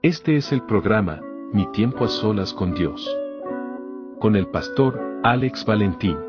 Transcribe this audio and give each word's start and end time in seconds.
Este 0.00 0.36
es 0.36 0.52
el 0.52 0.62
programa, 0.62 1.20
Mi 1.52 1.66
tiempo 1.72 2.04
a 2.04 2.08
solas 2.08 2.52
con 2.52 2.72
Dios. 2.72 3.04
Con 4.20 4.36
el 4.36 4.46
pastor 4.46 4.96
Alex 5.24 5.64
Valentín. 5.64 6.27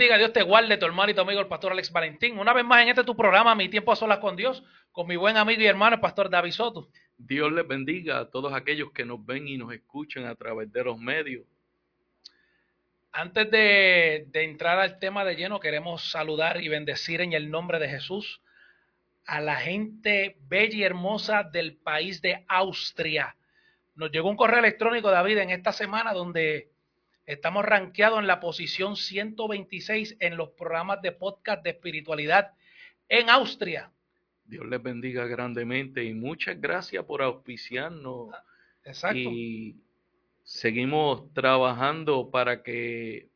Bendiga, 0.00 0.16
Dios 0.16 0.32
te 0.32 0.40
guarde, 0.40 0.78
tu 0.78 0.86
hermano 0.86 1.10
y 1.10 1.14
tu 1.14 1.20
amigo 1.20 1.40
el 1.40 1.46
pastor 1.46 1.72
Alex 1.72 1.92
Valentín. 1.92 2.38
Una 2.38 2.54
vez 2.54 2.64
más 2.64 2.82
en 2.82 2.88
este 2.88 3.04
tu 3.04 3.14
programa, 3.14 3.54
Mi 3.54 3.68
tiempo 3.68 3.92
a 3.92 3.96
solas 3.96 4.18
con 4.18 4.34
Dios, 4.34 4.64
con 4.92 5.06
mi 5.06 5.14
buen 5.14 5.36
amigo 5.36 5.60
y 5.60 5.66
hermano 5.66 5.96
el 5.96 6.00
pastor 6.00 6.30
David 6.30 6.52
Soto. 6.52 6.88
Dios 7.18 7.52
les 7.52 7.68
bendiga 7.68 8.18
a 8.18 8.30
todos 8.30 8.54
aquellos 8.54 8.92
que 8.92 9.04
nos 9.04 9.22
ven 9.26 9.46
y 9.46 9.58
nos 9.58 9.74
escuchan 9.74 10.24
a 10.24 10.34
través 10.36 10.72
de 10.72 10.84
los 10.84 10.98
medios. 10.98 11.44
Antes 13.12 13.50
de, 13.50 14.24
de 14.28 14.42
entrar 14.42 14.78
al 14.78 14.98
tema 14.98 15.22
de 15.22 15.36
lleno, 15.36 15.60
queremos 15.60 16.10
saludar 16.10 16.62
y 16.62 16.68
bendecir 16.70 17.20
en 17.20 17.34
el 17.34 17.50
nombre 17.50 17.78
de 17.78 17.90
Jesús 17.90 18.40
a 19.26 19.42
la 19.42 19.56
gente 19.56 20.38
bella 20.48 20.76
y 20.78 20.82
hermosa 20.82 21.42
del 21.42 21.76
país 21.76 22.22
de 22.22 22.42
Austria. 22.48 23.36
Nos 23.96 24.10
llegó 24.10 24.30
un 24.30 24.36
correo 24.38 24.60
electrónico, 24.60 25.10
David, 25.10 25.36
en 25.36 25.50
esta 25.50 25.72
semana 25.72 26.14
donde 26.14 26.70
estamos 27.26 27.64
rankeados 27.64 28.18
en 28.18 28.26
la 28.26 28.40
posición 28.40 28.96
126 28.96 30.16
en 30.20 30.36
los 30.36 30.50
programas 30.50 31.02
de 31.02 31.12
podcast 31.12 31.62
de 31.62 31.70
espiritualidad 31.70 32.52
en 33.08 33.30
Austria. 33.30 33.90
Dios 34.44 34.66
les 34.66 34.82
bendiga 34.82 35.26
grandemente 35.26 36.02
y 36.02 36.12
muchas 36.12 36.60
gracias 36.60 37.04
por 37.04 37.22
auspiciarnos. 37.22 38.34
Exacto. 38.84 39.18
Y 39.18 39.76
seguimos 40.42 41.32
trabajando 41.32 42.30
para 42.30 42.62
que 42.62 43.28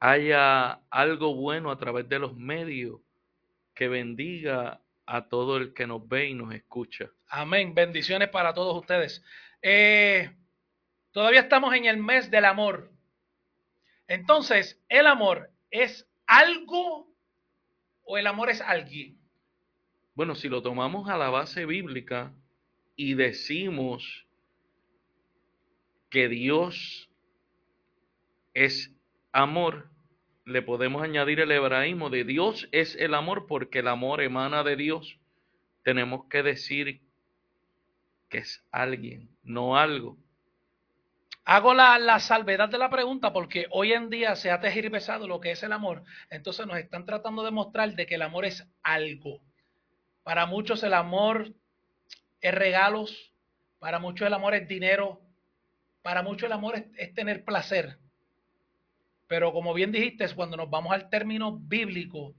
haya 0.00 0.80
algo 0.90 1.34
bueno 1.34 1.70
a 1.70 1.78
través 1.78 2.08
de 2.08 2.18
los 2.18 2.36
medios 2.36 3.00
que 3.74 3.88
bendiga 3.88 4.80
a 5.06 5.28
todo 5.28 5.56
el 5.56 5.74
que 5.74 5.86
nos 5.86 6.08
ve 6.08 6.28
y 6.28 6.34
nos 6.34 6.54
escucha. 6.54 7.10
Amén. 7.28 7.74
Bendiciones 7.74 8.28
para 8.28 8.54
todos 8.54 8.76
ustedes. 8.76 9.22
Eh, 9.62 10.30
todavía 11.12 11.40
estamos 11.40 11.74
en 11.74 11.86
el 11.86 11.98
mes 11.98 12.30
del 12.30 12.44
amor. 12.44 12.90
Entonces, 14.06 14.80
¿el 14.88 15.06
amor 15.06 15.50
es 15.70 16.08
algo 16.26 17.12
o 18.04 18.18
el 18.18 18.26
amor 18.26 18.50
es 18.50 18.60
alguien? 18.60 19.18
Bueno, 20.14 20.34
si 20.34 20.48
lo 20.48 20.62
tomamos 20.62 21.08
a 21.08 21.16
la 21.16 21.30
base 21.30 21.64
bíblica 21.66 22.32
y 22.96 23.14
decimos 23.14 24.26
que 26.10 26.28
Dios 26.28 27.08
es 28.52 28.92
amor, 29.32 29.88
le 30.44 30.62
podemos 30.62 31.02
añadir 31.02 31.40
el 31.40 31.52
hebraísmo 31.52 32.10
de 32.10 32.24
Dios 32.24 32.68
es 32.72 32.96
el 32.96 33.14
amor 33.14 33.46
porque 33.46 33.78
el 33.78 33.88
amor 33.88 34.20
emana 34.20 34.64
de 34.64 34.76
Dios. 34.76 35.18
Tenemos 35.84 36.26
que 36.26 36.42
decir 36.42 37.00
que 38.28 38.38
es 38.38 38.64
alguien, 38.72 39.30
no 39.42 39.76
algo. 39.76 40.18
Hago 41.44 41.74
la, 41.74 41.98
la, 41.98 42.20
salvedad 42.20 42.68
de 42.68 42.78
la 42.78 42.90
pregunta 42.90 43.32
porque 43.32 43.66
hoy 43.70 43.92
en 43.92 44.10
día 44.10 44.36
se 44.36 44.50
ha 44.50 44.60
tergiversado 44.60 45.26
lo 45.26 45.40
que 45.40 45.52
es 45.52 45.62
el 45.62 45.72
amor. 45.72 46.04
Entonces 46.30 46.66
nos 46.66 46.78
están 46.78 47.04
tratando 47.06 47.42
de 47.42 47.50
mostrar 47.50 47.94
de 47.94 48.06
que 48.06 48.16
el 48.16 48.22
amor 48.22 48.44
es 48.44 48.66
algo. 48.82 49.40
Para 50.22 50.46
muchos 50.46 50.82
el 50.82 50.94
amor 50.94 51.52
es 52.40 52.54
regalos, 52.54 53.32
para 53.78 53.98
muchos 53.98 54.26
el 54.26 54.34
amor 54.34 54.54
es 54.54 54.68
dinero, 54.68 55.20
para 56.02 56.22
muchos 56.22 56.44
el 56.44 56.52
amor 56.52 56.76
es, 56.76 56.84
es 56.96 57.14
tener 57.14 57.44
placer. 57.44 57.98
Pero 59.26 59.52
como 59.52 59.74
bien 59.74 59.92
dijiste, 59.92 60.28
cuando 60.34 60.56
nos 60.56 60.70
vamos 60.70 60.92
al 60.92 61.08
término 61.08 61.56
bíblico, 61.56 62.34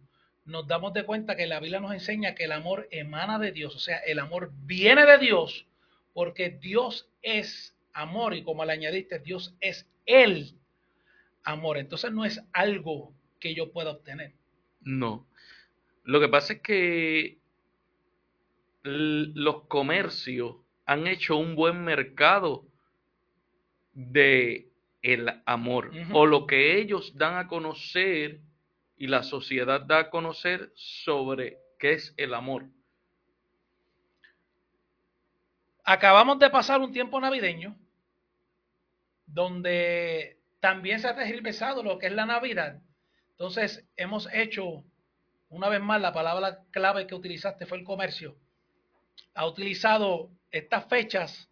nos 0.46 0.68
damos 0.68 0.94
de 0.94 1.06
cuenta 1.06 1.36
que 1.36 1.48
la 1.48 1.60
Biblia 1.60 1.80
nos 1.80 1.94
enseña 1.94 2.36
que 2.36 2.46
el 2.46 2.52
amor 2.52 2.88
emana 2.92 3.40
de 3.40 3.52
Dios, 3.52 3.76
o 3.76 3.80
sea, 3.80 3.98
el 4.00 4.20
amor 4.20 4.52
viene 4.54 5.06
de 5.06 5.18
Dios, 5.18 5.68
porque 6.14 6.50
Dios 6.50 7.10
es 7.22 7.71
amor 7.94 8.34
y 8.34 8.44
como 8.44 8.66
le 8.66 8.74
añadiste, 8.74 9.20
Dios 9.20 9.56
es 9.60 9.88
el 10.06 10.56
amor. 11.44 11.78
Entonces 11.78 12.12
no 12.12 12.26
es 12.26 12.42
algo 12.54 13.14
que 13.40 13.54
yo 13.56 13.72
pueda 13.72 13.92
obtener. 13.92 14.34
No. 14.82 15.28
Lo 16.04 16.20
que 16.20 16.30
pasa 16.30 16.54
es 16.54 16.62
que 16.62 17.38
los 18.84 19.64
comercios 19.68 20.56
han 20.86 21.08
hecho 21.08 21.38
un 21.38 21.56
buen 21.56 21.84
mercado 21.84 22.66
de 23.94 24.68
el 25.02 25.30
amor 25.46 25.90
uh 25.90 25.94
-huh. 25.94 26.10
o 26.14 26.26
lo 26.26 26.46
que 26.46 26.80
ellos 26.80 27.16
dan 27.16 27.38
a 27.38 27.48
conocer 27.48 28.40
y 28.98 29.08
la 29.08 29.24
sociedad 29.24 29.82
da 29.82 30.00
a 30.00 30.10
conocer 30.10 30.72
sobre 30.76 31.58
qué 31.80 31.94
es 31.94 32.14
el 32.18 32.34
amor. 32.34 32.66
Acabamos 35.84 36.40
de 36.40 36.50
pasar 36.50 36.80
un 36.82 36.92
tiempo 36.92 37.20
navideño 37.20 37.76
donde 39.26 40.38
también 40.60 41.00
se 41.00 41.08
ha 41.08 41.16
tergiversado 41.16 41.84
lo 41.84 41.98
que 41.98 42.08
es 42.08 42.14
la 42.14 42.26
Navidad. 42.26 42.82
Entonces 43.32 43.86
hemos 43.96 44.28
hecho, 44.34 44.84
una 45.50 45.70
vez 45.70 45.82
más, 45.82 46.02
la 46.02 46.14
palabra 46.14 46.60
clave 46.72 47.08
que 47.08 47.16
utilizaste 47.16 47.66
fue 47.66 47.80
el 47.80 47.84
comercio. 47.84 48.36
Ha 49.34 49.48
utilizado 49.48 50.30
estas 50.52 50.86
fechas 50.86 51.50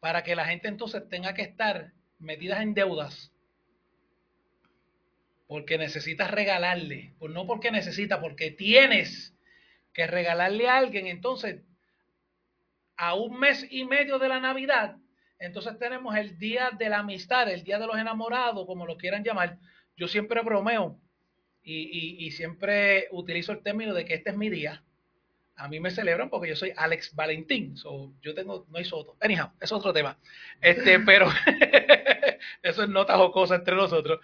para 0.00 0.22
que 0.22 0.34
la 0.34 0.46
gente 0.46 0.68
entonces 0.68 1.08
tenga 1.08 1.34
que 1.34 1.42
estar 1.42 1.92
metidas 2.18 2.60
en 2.60 2.74
deudas 2.74 3.32
porque 5.50 5.78
necesitas 5.78 6.30
regalarle, 6.30 7.12
pues 7.18 7.32
no 7.32 7.44
porque 7.44 7.72
necesitas, 7.72 8.20
porque 8.20 8.52
tienes 8.52 9.34
que 9.92 10.06
regalarle 10.06 10.68
a 10.68 10.76
alguien. 10.76 11.08
Entonces, 11.08 11.62
a 13.00 13.14
un 13.14 13.40
mes 13.40 13.66
y 13.70 13.84
medio 13.86 14.18
de 14.18 14.28
la 14.28 14.40
Navidad, 14.40 14.96
entonces 15.38 15.78
tenemos 15.78 16.14
el 16.16 16.38
día 16.38 16.70
de 16.78 16.90
la 16.90 16.98
amistad, 16.98 17.48
el 17.48 17.64
día 17.64 17.78
de 17.78 17.86
los 17.86 17.96
enamorados, 17.96 18.66
como 18.66 18.84
lo 18.84 18.98
quieran 18.98 19.24
llamar. 19.24 19.56
Yo 19.96 20.06
siempre 20.06 20.42
bromeo 20.42 21.00
y, 21.62 21.78
y, 21.80 22.26
y 22.26 22.30
siempre 22.32 23.08
utilizo 23.10 23.52
el 23.52 23.62
término 23.62 23.94
de 23.94 24.04
que 24.04 24.12
este 24.12 24.28
es 24.28 24.36
mi 24.36 24.50
día. 24.50 24.84
A 25.56 25.66
mí 25.66 25.80
me 25.80 25.90
celebran 25.90 26.28
porque 26.28 26.50
yo 26.50 26.56
soy 26.56 26.74
Alex 26.76 27.14
Valentín. 27.14 27.74
So, 27.78 28.12
yo 28.20 28.34
tengo, 28.34 28.66
no 28.68 28.76
hay 28.76 28.84
soto. 28.84 29.16
Anyhow, 29.18 29.48
es 29.58 29.72
otro 29.72 29.94
tema. 29.94 30.18
Este, 30.60 31.00
pero 31.06 31.26
eso 32.62 32.82
es 32.82 32.88
nota 32.90 33.16
jocosa 33.16 33.54
entre 33.54 33.76
nosotros. 33.76 34.20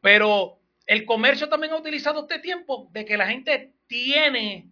Pero 0.00 0.60
el 0.86 1.04
comercio 1.04 1.48
también 1.48 1.72
ha 1.72 1.78
utilizado 1.78 2.20
este 2.20 2.38
tiempo 2.38 2.88
de 2.92 3.04
que 3.04 3.16
la 3.16 3.26
gente 3.26 3.72
tiene, 3.88 4.70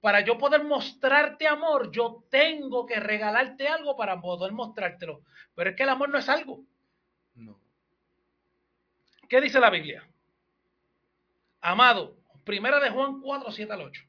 para 0.00 0.20
yo 0.20 0.38
poder 0.38 0.64
mostrarte 0.64 1.46
amor, 1.46 1.90
yo 1.92 2.24
tengo 2.30 2.86
que 2.86 2.98
regalarte 2.98 3.68
algo 3.68 3.96
para 3.96 4.20
poder 4.20 4.52
mostrártelo. 4.52 5.22
Pero 5.54 5.70
es 5.70 5.76
que 5.76 5.82
el 5.82 5.90
amor 5.90 6.08
no 6.08 6.18
es 6.18 6.28
algo. 6.28 6.64
No. 7.34 7.60
¿Qué 9.28 9.40
dice 9.40 9.60
la 9.60 9.70
Biblia? 9.70 10.08
Amado, 11.60 12.16
primera 12.44 12.80
de 12.80 12.90
Juan 12.90 13.20
4, 13.20 13.52
7 13.52 13.72
al 13.72 13.82
8. 13.82 14.02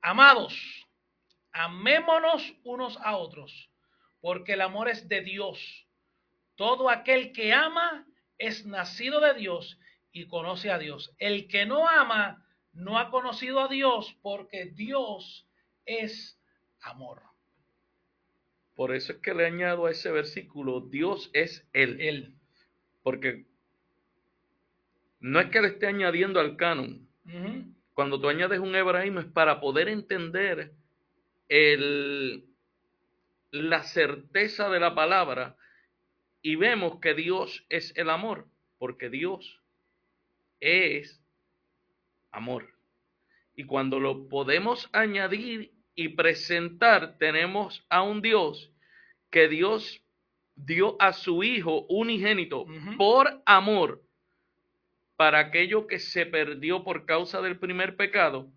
Amados, 0.00 0.86
amémonos 1.50 2.54
unos 2.62 2.96
a 2.98 3.16
otros, 3.16 3.70
porque 4.20 4.52
el 4.52 4.60
amor 4.60 4.88
es 4.88 5.08
de 5.08 5.22
Dios. 5.22 5.86
Todo 6.54 6.88
aquel 6.88 7.32
que 7.32 7.52
ama 7.52 8.06
es 8.38 8.64
nacido 8.64 9.20
de 9.20 9.34
Dios 9.34 9.78
y 10.12 10.28
conoce 10.28 10.70
a 10.70 10.78
Dios. 10.78 11.12
El 11.18 11.48
que 11.48 11.66
no 11.66 11.88
ama 11.88 12.43
no 12.74 12.98
ha 12.98 13.10
conocido 13.10 13.60
a 13.60 13.68
Dios 13.68 14.16
porque 14.22 14.66
Dios 14.66 15.46
es 15.86 16.38
amor. 16.80 17.22
Por 18.74 18.94
eso 18.94 19.12
es 19.12 19.18
que 19.18 19.34
le 19.34 19.46
añado 19.46 19.86
a 19.86 19.90
ese 19.90 20.10
versículo, 20.10 20.80
Dios 20.80 21.30
es 21.32 21.66
Él. 21.72 22.00
Él. 22.00 22.34
Porque 23.02 23.46
no 25.20 25.40
es 25.40 25.50
que 25.50 25.60
le 25.60 25.68
esté 25.68 25.86
añadiendo 25.86 26.40
al 26.40 26.56
canon. 26.56 27.08
Uh 27.24 27.30
-huh. 27.30 27.74
Cuando 27.94 28.20
tú 28.20 28.28
añades 28.28 28.58
un 28.58 28.74
hebraísmo 28.74 29.20
es 29.20 29.26
para 29.26 29.60
poder 29.60 29.88
entender 29.88 30.72
el, 31.48 32.44
la 33.52 33.84
certeza 33.84 34.68
de 34.68 34.80
la 34.80 34.94
palabra 34.96 35.56
y 36.42 36.56
vemos 36.56 36.98
que 37.00 37.14
Dios 37.14 37.64
es 37.68 37.96
el 37.96 38.10
amor, 38.10 38.48
porque 38.78 39.08
Dios 39.08 39.62
es 40.60 41.23
amor. 42.34 42.68
Y 43.56 43.64
cuando 43.64 44.00
lo 44.00 44.28
podemos 44.28 44.88
añadir 44.92 45.72
y 45.94 46.08
presentar, 46.10 47.16
tenemos 47.18 47.86
a 47.88 48.02
un 48.02 48.20
Dios 48.20 48.72
que 49.30 49.48
Dios 49.48 50.02
dio 50.56 50.96
a 51.00 51.12
su 51.12 51.42
Hijo 51.42 51.86
unigénito 51.88 52.66
por 52.96 53.42
amor 53.46 54.02
para 55.16 55.38
aquello 55.38 55.86
que 55.86 55.98
se 55.98 56.26
perdió 56.26 56.82
por 56.82 57.06
causa 57.06 57.40
del 57.40 57.58
primer 57.58 57.96
pecado, 57.96 58.50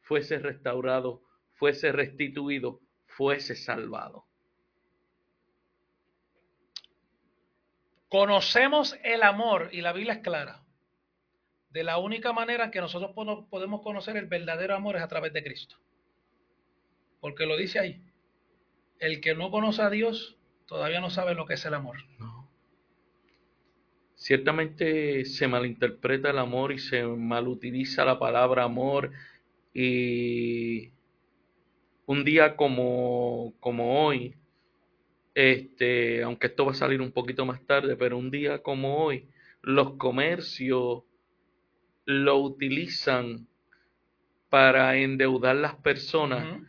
fuese 0.00 0.38
restaurado, 0.38 1.22
fuese 1.52 1.92
restituido, 1.92 2.80
fuese 3.06 3.54
salvado. 3.54 4.24
Conocemos 8.08 8.98
el 9.04 9.22
amor 9.22 9.68
y 9.70 9.82
la 9.82 9.92
Biblia 9.92 10.14
es 10.14 10.18
clara. 10.20 10.64
De 11.70 11.84
la 11.84 11.98
única 11.98 12.32
manera 12.32 12.70
que 12.70 12.80
nosotros 12.80 13.12
podemos 13.14 13.82
conocer 13.82 14.16
el 14.16 14.26
verdadero 14.26 14.74
amor 14.74 14.96
es 14.96 15.02
a 15.02 15.08
través 15.08 15.32
de 15.32 15.42
Cristo. 15.42 15.76
Porque 17.20 17.46
lo 17.46 17.56
dice 17.56 17.78
ahí. 17.78 18.02
El 18.98 19.20
que 19.20 19.34
no 19.34 19.50
conoce 19.50 19.82
a 19.82 19.90
Dios 19.90 20.36
todavía 20.66 21.00
no 21.00 21.10
sabe 21.10 21.34
lo 21.34 21.46
que 21.46 21.54
es 21.54 21.64
el 21.64 21.74
amor. 21.74 21.96
Ciertamente 24.14 25.24
se 25.24 25.48
malinterpreta 25.48 26.30
el 26.30 26.38
amor 26.38 26.72
y 26.72 26.78
se 26.78 27.02
malutiliza 27.04 28.04
la 28.04 28.18
palabra 28.18 28.64
amor 28.64 29.12
y 29.72 30.90
un 32.06 32.24
día 32.24 32.56
como, 32.56 33.54
como 33.60 34.04
hoy, 34.04 34.34
este, 35.34 36.22
aunque 36.22 36.48
esto 36.48 36.66
va 36.66 36.72
a 36.72 36.74
salir 36.74 37.00
un 37.00 37.12
poquito 37.12 37.46
más 37.46 37.64
tarde, 37.66 37.96
pero 37.96 38.18
un 38.18 38.30
día 38.30 38.62
como 38.62 39.04
hoy, 39.04 39.28
los 39.62 39.92
comercios 39.92 41.04
lo 42.10 42.38
utilizan 42.38 43.46
para 44.48 44.96
endeudar 44.96 45.56
las 45.56 45.76
personas 45.76 46.60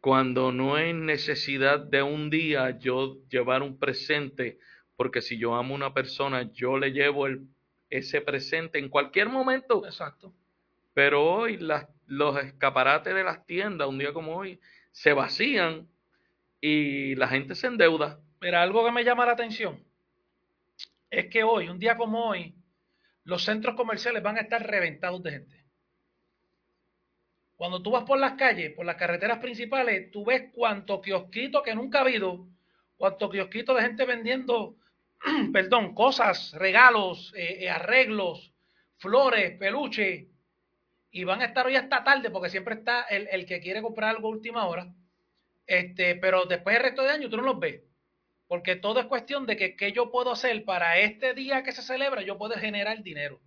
cuando 0.00 0.52
no 0.52 0.74
hay 0.74 0.92
necesidad 0.92 1.78
de 1.78 2.02
un 2.02 2.30
día 2.30 2.78
yo 2.78 3.18
llevar 3.28 3.62
un 3.62 3.78
presente, 3.78 4.58
porque 4.96 5.22
si 5.22 5.38
yo 5.38 5.54
amo 5.54 5.74
a 5.74 5.76
una 5.76 5.94
persona, 5.94 6.50
yo 6.52 6.78
le 6.78 6.92
llevo 6.92 7.26
el, 7.26 7.46
ese 7.90 8.20
presente 8.20 8.78
en 8.78 8.88
cualquier 8.88 9.28
momento. 9.28 9.84
Exacto. 9.84 10.32
Pero 10.94 11.24
hoy 11.24 11.58
las, 11.58 11.86
los 12.06 12.36
escaparates 12.42 13.14
de 13.14 13.24
las 13.24 13.46
tiendas, 13.46 13.88
un 13.88 13.98
día 13.98 14.12
como 14.12 14.36
hoy, 14.36 14.60
se 14.90 15.12
vacían 15.12 15.88
y 16.60 17.14
la 17.14 17.28
gente 17.28 17.54
se 17.54 17.68
endeuda. 17.68 18.18
Mira, 18.40 18.62
algo 18.62 18.84
que 18.84 18.92
me 18.92 19.04
llama 19.04 19.26
la 19.26 19.32
atención 19.32 19.84
es 21.10 21.26
que 21.26 21.44
hoy, 21.44 21.68
un 21.68 21.78
día 21.78 21.96
como 21.96 22.28
hoy, 22.28 22.54
los 23.26 23.44
centros 23.44 23.74
comerciales 23.74 24.22
van 24.22 24.38
a 24.38 24.42
estar 24.42 24.64
reventados 24.64 25.20
de 25.22 25.32
gente. 25.32 25.64
Cuando 27.56 27.82
tú 27.82 27.90
vas 27.90 28.04
por 28.04 28.18
las 28.18 28.34
calles, 28.34 28.72
por 28.72 28.86
las 28.86 28.94
carreteras 28.94 29.38
principales, 29.38 30.12
tú 30.12 30.24
ves 30.24 30.44
cuánto 30.52 31.00
kiosquito 31.00 31.62
que 31.62 31.74
nunca 31.74 31.98
ha 31.98 32.02
habido, 32.02 32.46
cuánto 32.96 33.28
kiosquito 33.28 33.74
de 33.74 33.82
gente 33.82 34.04
vendiendo, 34.04 34.76
perdón, 35.52 35.92
cosas, 35.92 36.52
regalos, 36.52 37.32
eh, 37.36 37.64
eh, 37.64 37.70
arreglos, 37.70 38.54
flores, 38.98 39.58
peluche, 39.58 40.28
y 41.10 41.24
van 41.24 41.40
a 41.40 41.46
estar 41.46 41.66
hoy 41.66 41.74
hasta 41.74 42.04
tarde 42.04 42.30
porque 42.30 42.50
siempre 42.50 42.76
está 42.76 43.02
el, 43.02 43.26
el 43.32 43.44
que 43.44 43.58
quiere 43.58 43.82
comprar 43.82 44.10
algo 44.10 44.28
a 44.28 44.32
última 44.32 44.66
hora, 44.68 44.94
este, 45.66 46.14
pero 46.14 46.44
después 46.44 46.76
del 46.76 46.84
resto 46.84 47.02
de 47.02 47.10
año 47.10 47.28
tú 47.28 47.38
no 47.38 47.42
los 47.42 47.58
ves. 47.58 47.82
Porque 48.48 48.76
todo 48.76 49.00
es 49.00 49.06
cuestión 49.06 49.46
de 49.46 49.56
que 49.56 49.76
qué 49.76 49.92
yo 49.92 50.10
puedo 50.10 50.30
hacer 50.30 50.64
para 50.64 50.98
este 50.98 51.34
día 51.34 51.62
que 51.62 51.72
se 51.72 51.82
celebra, 51.82 52.22
yo 52.22 52.38
puedo 52.38 52.54
generar 52.54 53.02
dinero. 53.02 53.40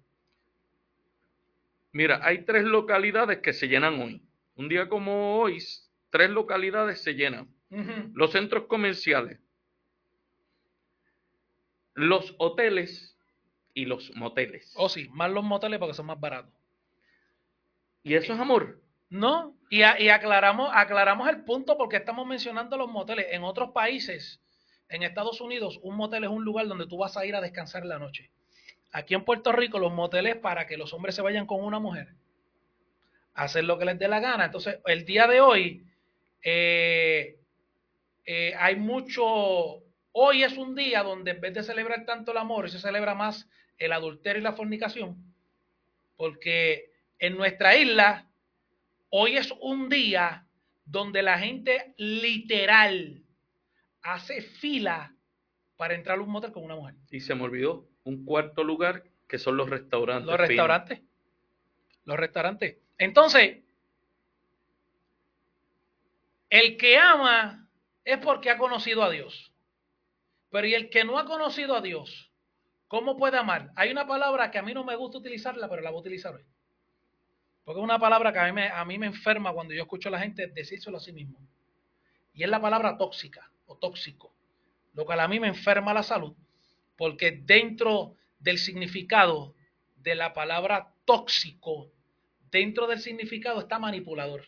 Mira, 1.91 2.19
hay 2.21 2.43
tres 2.43 2.65
localidades 2.65 3.39
que 3.39 3.53
se 3.53 3.67
llenan 3.67 3.99
hoy. 4.01 4.21
Un 4.55 4.67
día 4.67 4.89
como 4.89 5.39
hoy, 5.39 5.63
tres 6.09 6.29
localidades 6.29 7.01
se 7.01 7.13
llenan. 7.13 7.47
Los 8.13 8.31
centros 8.31 8.65
comerciales, 8.65 9.39
los 11.93 12.33
hoteles 12.39 13.15
y 13.75 13.85
los 13.85 14.13
moteles. 14.15 14.73
Oh, 14.75 14.89
sí, 14.89 15.07
más 15.09 15.31
los 15.31 15.43
moteles 15.43 15.77
porque 15.77 15.93
son 15.93 16.07
más 16.07 16.19
baratos. 16.19 16.51
¿Y 18.01 18.15
eso 18.15 18.33
es 18.33 18.39
amor? 18.39 18.81
No, 19.09 19.55
y, 19.69 19.81
y 19.81 20.09
aclaramos, 20.09 20.71
aclaramos 20.73 21.29
el 21.29 21.43
punto 21.43 21.77
porque 21.77 21.97
estamos 21.97 22.25
mencionando 22.25 22.75
los 22.75 22.89
moteles. 22.89 23.27
En 23.29 23.43
otros 23.43 23.69
países 23.71 24.41
en 24.89 25.03
Estados 25.03 25.39
Unidos, 25.39 25.79
un 25.83 25.95
motel 25.95 26.23
es 26.23 26.29
un 26.29 26.43
lugar 26.43 26.67
donde 26.67 26.87
tú 26.87 26.97
vas 26.97 27.15
a 27.15 27.25
ir 27.25 27.35
a 27.35 27.41
descansar 27.41 27.85
la 27.85 27.99
noche. 27.99 28.31
Aquí 28.91 29.13
en 29.13 29.23
Puerto 29.23 29.51
Rico, 29.51 29.77
los 29.77 29.93
moteles 29.93 30.35
para 30.37 30.65
que 30.65 30.77
los 30.77 30.93
hombres 30.93 31.15
se 31.15 31.21
vayan 31.21 31.45
con 31.45 31.63
una 31.63 31.79
mujer, 31.79 32.15
hacer 33.35 33.63
lo 33.63 33.77
que 33.77 33.85
les 33.85 33.99
dé 33.99 34.07
la 34.07 34.19
gana. 34.19 34.45
Entonces, 34.45 34.79
el 34.85 35.05
día 35.05 35.27
de 35.27 35.41
hoy, 35.41 35.85
eh, 36.43 37.37
eh, 38.25 38.53
hay 38.57 38.75
mucho. 38.75 39.83
Hoy 40.11 40.43
es 40.43 40.57
un 40.57 40.73
día 40.75 41.03
donde 41.03 41.31
en 41.31 41.41
vez 41.41 41.53
de 41.53 41.63
celebrar 41.63 42.05
tanto 42.05 42.31
el 42.31 42.37
amor, 42.37 42.69
se 42.71 42.79
celebra 42.79 43.13
más 43.13 43.47
el 43.77 43.93
adulterio 43.93 44.39
y 44.39 44.43
la 44.43 44.53
fornicación. 44.53 45.23
Porque 46.17 46.91
en 47.19 47.37
nuestra 47.37 47.77
isla, 47.77 48.27
hoy 49.11 49.37
es 49.37 49.53
un 49.61 49.87
día 49.87 50.47
donde 50.85 51.21
la 51.21 51.37
gente 51.37 51.93
literal 51.97 53.23
hace 54.13 54.41
fila 54.41 55.13
para 55.77 55.95
entrar 55.95 56.17
a 56.17 56.21
un 56.21 56.29
motel 56.29 56.51
con 56.51 56.63
una 56.63 56.75
mujer. 56.75 56.95
Y 57.09 57.19
se 57.21 57.35
me 57.35 57.43
olvidó 57.43 57.87
un 58.03 58.25
cuarto 58.25 58.63
lugar 58.63 59.03
que 59.27 59.37
son 59.37 59.57
los 59.57 59.69
restaurantes. 59.69 60.25
Los 60.27 60.39
restaurantes. 60.39 61.01
Los 62.05 62.17
restaurantes. 62.17 62.77
Entonces, 62.97 63.59
el 66.49 66.77
que 66.77 66.97
ama 66.97 67.69
es 68.03 68.17
porque 68.17 68.49
ha 68.49 68.57
conocido 68.57 69.03
a 69.03 69.09
Dios. 69.09 69.53
Pero 70.49 70.65
y 70.65 70.73
el 70.73 70.89
que 70.89 71.03
no 71.03 71.19
ha 71.19 71.25
conocido 71.25 71.75
a 71.75 71.81
Dios, 71.81 72.31
¿cómo 72.87 73.15
puede 73.15 73.37
amar? 73.37 73.71
Hay 73.75 73.91
una 73.91 74.07
palabra 74.07 74.49
que 74.49 74.57
a 74.57 74.63
mí 74.63 74.73
no 74.73 74.83
me 74.83 74.95
gusta 74.95 75.19
utilizarla, 75.19 75.69
pero 75.69 75.83
la 75.83 75.91
voy 75.91 75.99
a 75.99 76.01
utilizar 76.01 76.33
hoy. 76.33 76.43
Porque 77.63 77.79
es 77.79 77.83
una 77.83 77.99
palabra 77.99 78.33
que 78.33 78.39
a 78.39 78.45
mí 78.45 78.51
me, 78.51 78.67
a 78.69 78.83
mí 78.83 78.97
me 78.97 79.05
enferma 79.05 79.53
cuando 79.53 79.75
yo 79.75 79.83
escucho 79.83 80.09
a 80.09 80.13
la 80.13 80.19
gente 80.19 80.47
decírselo 80.47 80.97
a 80.97 80.99
sí 80.99 81.13
mismo. 81.13 81.39
Y 82.33 82.43
es 82.43 82.49
la 82.49 82.59
palabra 82.59 82.97
tóxica 82.97 83.51
o 83.69 83.77
tóxico, 83.77 84.33
lo 84.93 85.05
cual 85.05 85.19
a 85.21 85.27
mí 85.27 85.39
me 85.39 85.47
enferma 85.47 85.93
la 85.93 86.03
salud, 86.03 86.35
porque 86.97 87.31
dentro 87.31 88.15
del 88.39 88.57
significado 88.57 89.55
de 89.97 90.15
la 90.15 90.33
palabra 90.33 90.93
tóxico, 91.05 91.91
dentro 92.51 92.87
del 92.87 92.99
significado 92.99 93.61
está 93.61 93.79
manipulador. 93.79 94.45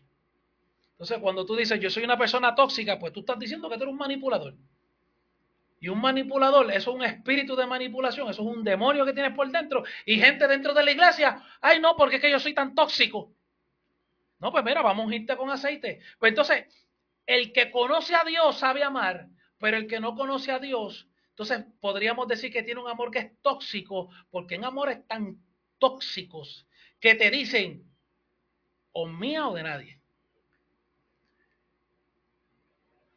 Entonces, 0.93 1.19
cuando 1.19 1.45
tú 1.45 1.55
dices 1.55 1.79
yo 1.79 1.89
soy 1.89 2.03
una 2.03 2.17
persona 2.17 2.55
tóxica, 2.55 2.99
pues 2.99 3.13
tú 3.13 3.21
estás 3.21 3.39
diciendo 3.39 3.69
que 3.69 3.77
tú 3.77 3.83
eres 3.83 3.93
un 3.93 3.99
manipulador. 3.99 4.55
Y 5.79 5.87
un 5.87 5.99
manipulador, 5.99 6.71
es 6.71 6.85
un 6.85 7.03
espíritu 7.03 7.55
de 7.55 7.65
manipulación, 7.65 8.29
eso 8.29 8.41
es 8.43 8.47
un 8.47 8.63
demonio 8.63 9.03
que 9.03 9.13
tienes 9.13 9.33
por 9.33 9.49
dentro. 9.49 9.83
Y 10.05 10.19
gente 10.19 10.47
dentro 10.47 10.73
de 10.73 10.83
la 10.83 10.91
iglesia, 10.91 11.43
ay 11.59 11.79
no, 11.79 11.95
porque 11.95 12.17
es 12.17 12.21
que 12.21 12.29
yo 12.29 12.39
soy 12.39 12.53
tan 12.53 12.75
tóxico. 12.75 13.33
No, 14.39 14.51
pues 14.51 14.63
mira, 14.63 14.81
vamos 14.81 15.11
a 15.11 15.15
irte 15.15 15.35
con 15.37 15.49
aceite. 15.49 16.01
Pues 16.19 16.31
entonces, 16.31 16.65
el 17.25 17.53
que 17.53 17.71
conoce 17.71 18.15
a 18.15 18.23
Dios 18.23 18.57
sabe 18.57 18.83
amar, 18.83 19.27
pero 19.59 19.77
el 19.77 19.87
que 19.87 19.99
no 19.99 20.15
conoce 20.15 20.51
a 20.51 20.59
Dios, 20.59 21.07
entonces 21.29 21.65
podríamos 21.79 22.27
decir 22.27 22.51
que 22.51 22.63
tiene 22.63 22.81
un 22.81 22.89
amor 22.89 23.09
que 23.09 23.19
es 23.19 23.41
tóxico, 23.41 24.09
porque 24.29 24.55
en 24.55 24.65
amores 24.65 25.07
tan 25.07 25.37
tóxicos 25.79 26.67
que 26.99 27.15
te 27.15 27.31
dicen 27.31 27.83
o 28.91 29.07
mía 29.07 29.47
o 29.47 29.55
de 29.55 29.63
nadie. 29.63 29.99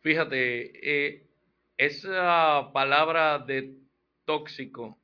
Fíjate, 0.00 0.72
eh, 0.82 1.26
esa 1.76 2.70
palabra 2.72 3.38
de 3.38 3.74
tóxico, 4.24 4.98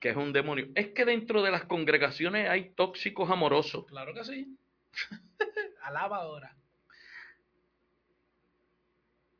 que 0.00 0.10
es 0.10 0.16
un 0.16 0.32
demonio, 0.32 0.68
es 0.74 0.88
que 0.88 1.04
dentro 1.04 1.42
de 1.42 1.50
las 1.50 1.64
congregaciones 1.64 2.48
hay 2.48 2.70
tóxicos 2.70 3.30
amorosos. 3.30 3.86
Claro 3.86 4.14
que 4.14 4.24
sí. 4.24 4.56
Alaba 5.82 6.18
ahora. 6.18 6.56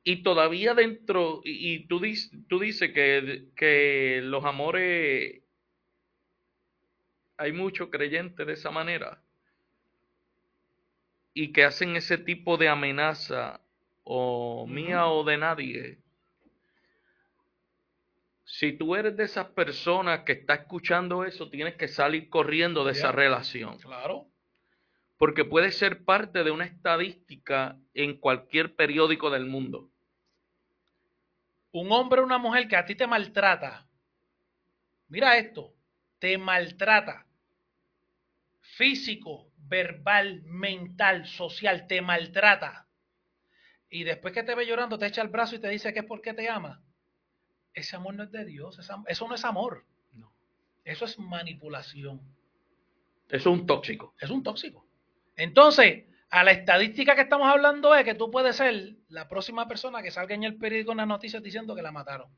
Y 0.09 0.23
todavía 0.23 0.73
dentro, 0.73 1.41
y, 1.43 1.89
tú, 1.89 2.01
tú 2.47 2.61
dices 2.61 2.93
que, 2.93 3.49
que 3.57 4.21
los 4.23 4.45
amores, 4.45 5.43
hay 7.37 7.51
muchos 7.51 7.91
creyentes 7.91 8.47
de 8.47 8.53
esa 8.53 8.71
manera, 8.71 9.21
y 11.35 11.53
que 11.53 11.65
hacen 11.65 11.97
ese 11.97 12.19
tipo 12.19 12.57
de 12.57 12.69
amenaza, 12.69 13.61
o 14.05 14.69
mía 14.69 15.09
o 15.09 15.25
de 15.25 15.39
nadie. 15.39 15.99
Si 18.45 18.75
tú 18.75 18.95
eres 18.95 19.17
de 19.17 19.25
esas 19.25 19.47
personas 19.47 20.21
que 20.21 20.35
está 20.35 20.55
escuchando 20.55 21.25
eso, 21.25 21.51
tienes 21.51 21.75
que 21.75 21.89
salir 21.89 22.29
corriendo 22.29 22.85
de 22.85 22.93
esa 22.93 23.11
relación. 23.11 23.77
Claro. 23.79 24.29
Porque 25.17 25.45
puede 25.45 25.73
ser 25.73 26.05
parte 26.05 26.45
de 26.45 26.53
una 26.53 26.65
estadística 26.67 27.77
en 27.93 28.21
cualquier 28.21 28.77
periódico 28.77 29.31
del 29.31 29.47
mundo 29.47 29.91
un 31.81 31.93
hombre 31.93 32.21
o 32.21 32.25
una 32.25 32.39
mujer 32.39 32.69
que 32.69 32.77
a 32.77 32.85
ti 32.85 32.95
te 32.95 33.07
maltrata, 33.07 33.87
mira 35.09 35.37
esto, 35.37 35.75
te 36.19 36.39
maltrata, 36.39 37.27
físico, 38.61 39.51
verbal, 39.59 40.43
mental, 40.45 41.27
social, 41.27 41.87
te 41.87 42.01
maltrata. 42.01 42.87
Y 43.89 44.05
después 44.05 44.33
que 44.33 44.43
te 44.43 44.55
ve 44.55 44.67
llorando, 44.67 44.99
te 44.99 45.07
echa 45.07 45.23
el 45.23 45.29
brazo 45.29 45.57
y 45.57 45.61
te 45.61 45.69
dice 45.69 45.93
que 45.93 46.01
es 46.01 46.05
porque 46.05 46.35
te 46.35 46.49
ama. 46.49 46.83
Ese 47.73 47.97
amor 47.97 48.15
no 48.15 48.25
es 48.25 48.33
de 48.33 48.45
Dios, 48.45 48.79
eso 48.79 49.29
no 49.29 49.35
es 49.35 49.45
amor. 49.45 49.85
No. 50.13 50.33
Eso 50.85 51.05
es 51.05 51.19
manipulación. 51.19 52.21
Eso 53.29 53.37
es 53.51 53.59
un 53.59 53.67
tóxico. 53.67 54.15
Es 54.19 54.31
un 54.31 54.43
tóxico. 54.43 54.87
Entonces, 55.37 56.05
a 56.37 56.45
la 56.45 56.51
estadística 56.51 57.15
que 57.15 57.23
estamos 57.23 57.49
hablando 57.49 57.95
es 57.95 58.05
que 58.05 58.15
tú 58.15 58.31
puedes 58.31 58.57
ser 58.57 58.93
la 59.09 59.27
próxima 59.27 59.67
persona 59.67 60.03
que 60.03 60.11
salga 60.11 60.35
en 60.35 60.45
el 60.45 60.59
periódico 60.59 60.91
en 60.91 60.99
las 60.99 61.07
noticias 61.07 61.43
diciendo 61.43 61.75
que 61.75 61.81
la 61.81 61.93
mataron. 61.93 62.29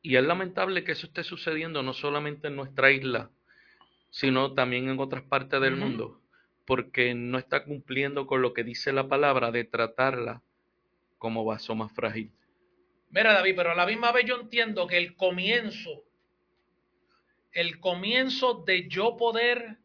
Y 0.00 0.16
es 0.16 0.24
lamentable 0.24 0.84
que 0.84 0.92
eso 0.92 1.06
esté 1.06 1.22
sucediendo 1.22 1.82
no 1.82 1.92
solamente 1.92 2.48
en 2.48 2.56
nuestra 2.56 2.90
isla, 2.90 3.30
sino 4.08 4.54
también 4.54 4.88
en 4.88 4.98
otras 4.98 5.22
partes 5.24 5.60
del 5.60 5.76
mundo, 5.76 6.22
porque 6.64 7.14
no 7.14 7.36
está 7.36 7.64
cumpliendo 7.64 8.26
con 8.26 8.40
lo 8.40 8.54
que 8.54 8.64
dice 8.64 8.90
la 8.90 9.06
palabra 9.06 9.50
de 9.50 9.64
tratarla 9.64 10.40
como 11.18 11.44
vaso 11.44 11.74
más 11.74 11.92
frágil. 11.92 12.32
Mira, 13.10 13.34
David, 13.34 13.52
pero 13.54 13.72
a 13.72 13.74
la 13.74 13.84
misma 13.84 14.12
vez 14.12 14.24
yo 14.24 14.40
entiendo 14.40 14.86
que 14.86 14.96
el 14.96 15.14
comienzo, 15.14 16.04
el 17.52 17.78
comienzo 17.80 18.64
de 18.66 18.88
yo 18.88 19.18
poder 19.18 19.76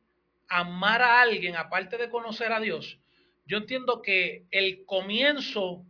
amar 0.48 1.02
a 1.02 1.22
alguien, 1.22 1.56
aparte 1.56 1.98
de 1.98 2.10
conocer 2.10 2.52
a 2.52 2.60
Dios, 2.60 3.00
yo 3.46 3.58
entiendo 3.58 4.02
que 4.02 4.46
el 4.52 4.86
comienzo 4.86 5.86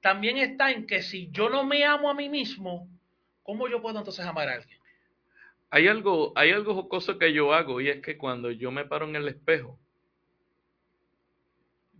también 0.00 0.38
está 0.38 0.70
en 0.70 0.86
que 0.86 1.02
si 1.02 1.30
yo 1.30 1.48
no 1.48 1.64
me 1.64 1.84
amo 1.84 2.10
a 2.10 2.14
mí 2.14 2.28
mismo, 2.28 2.88
¿cómo 3.42 3.68
yo 3.68 3.80
puedo 3.80 3.98
entonces 3.98 4.24
amar 4.24 4.48
a 4.48 4.54
alguien? 4.54 4.78
Hay 5.70 5.88
algo, 5.88 6.32
hay 6.36 6.52
algo 6.52 6.74
jocoso 6.74 7.18
que 7.18 7.32
yo 7.32 7.52
hago 7.52 7.80
y 7.80 7.88
es 7.88 8.00
que 8.00 8.16
cuando 8.16 8.50
yo 8.50 8.70
me 8.70 8.84
paro 8.84 9.06
en 9.06 9.16
el 9.16 9.28
espejo, 9.28 9.78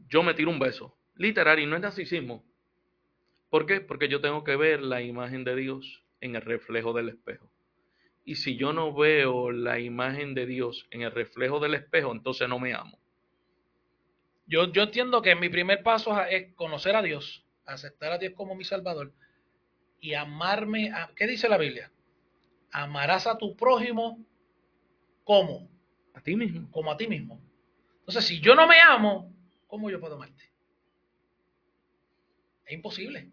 yo 0.09 0.23
me 0.23 0.35
tiro 0.35 0.51
un 0.51 0.59
beso, 0.59 0.97
literal, 1.17 1.59
y 1.59 1.67
no 1.67 1.77
es 1.77 1.83
narcisismo. 1.83 2.45
¿Por 3.51 3.67
qué? 3.67 3.81
Porque 3.81 4.09
yo 4.09 4.21
tengo 4.21 4.45
que 4.45 4.57
ver 4.57 4.83
la 4.83 5.03
imagen 5.03 5.45
de 5.45 5.57
Dios 5.57 6.05
en 6.21 6.37
el 6.37 6.43
reflejo 6.43 6.93
del 6.93 7.09
espejo. 7.09 7.51
Y 8.27 8.35
si 8.35 8.57
yo 8.57 8.73
no 8.75 8.93
veo 8.93 9.53
la 9.53 9.79
imagen 9.79 10.35
de 10.35 10.45
Dios 10.47 10.87
en 10.91 11.01
el 11.03 11.13
reflejo 11.13 11.61
del 11.61 11.75
espejo, 11.75 12.13
entonces 12.13 12.49
no 12.49 12.59
me 12.59 12.75
amo. 12.75 12.99
Yo, 14.47 14.71
yo 14.73 14.83
entiendo 14.83 15.23
que 15.23 15.35
mi 15.37 15.49
primer 15.49 15.83
paso 15.83 16.21
es 16.25 16.53
conocer 16.55 16.97
a 16.97 17.03
Dios, 17.03 17.45
aceptar 17.65 18.13
a 18.13 18.19
Dios 18.19 18.35
como 18.37 18.55
mi 18.55 18.65
Salvador 18.65 19.13
y 20.01 20.15
amarme. 20.15 20.91
A, 20.93 21.11
¿Qué 21.17 21.27
dice 21.29 21.49
la 21.49 21.57
Biblia? 21.57 21.91
Amarás 22.73 23.29
a 23.29 23.39
tu 23.39 23.57
prójimo 23.57 24.19
como, 25.25 25.71
A 26.13 26.21
ti 26.21 26.35
mismo. 26.37 26.69
como 26.73 26.91
a 26.91 26.97
ti 26.97 27.07
mismo. 27.07 27.41
Entonces, 28.01 28.25
si 28.25 28.41
yo 28.41 28.55
no 28.57 28.67
me 28.67 28.81
amo, 28.81 29.33
¿cómo 29.69 29.89
yo 29.89 30.01
puedo 30.01 30.17
amarte? 30.17 30.45
Es 32.67 32.73
imposible. 32.75 33.31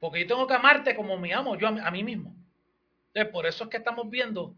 Porque 0.00 0.20
yo 0.20 0.26
tengo 0.26 0.46
que 0.46 0.54
amarte 0.54 0.94
como 0.96 1.18
me 1.18 1.32
amo 1.34 1.56
yo 1.58 1.68
a, 1.68 1.72
mí- 1.72 1.80
a 1.82 1.90
mí 1.90 2.02
mismo. 2.02 2.34
Entonces, 3.14 3.32
por 3.32 3.46
eso 3.46 3.64
es 3.64 3.70
que 3.70 3.76
estamos 3.76 4.10
viendo 4.10 4.56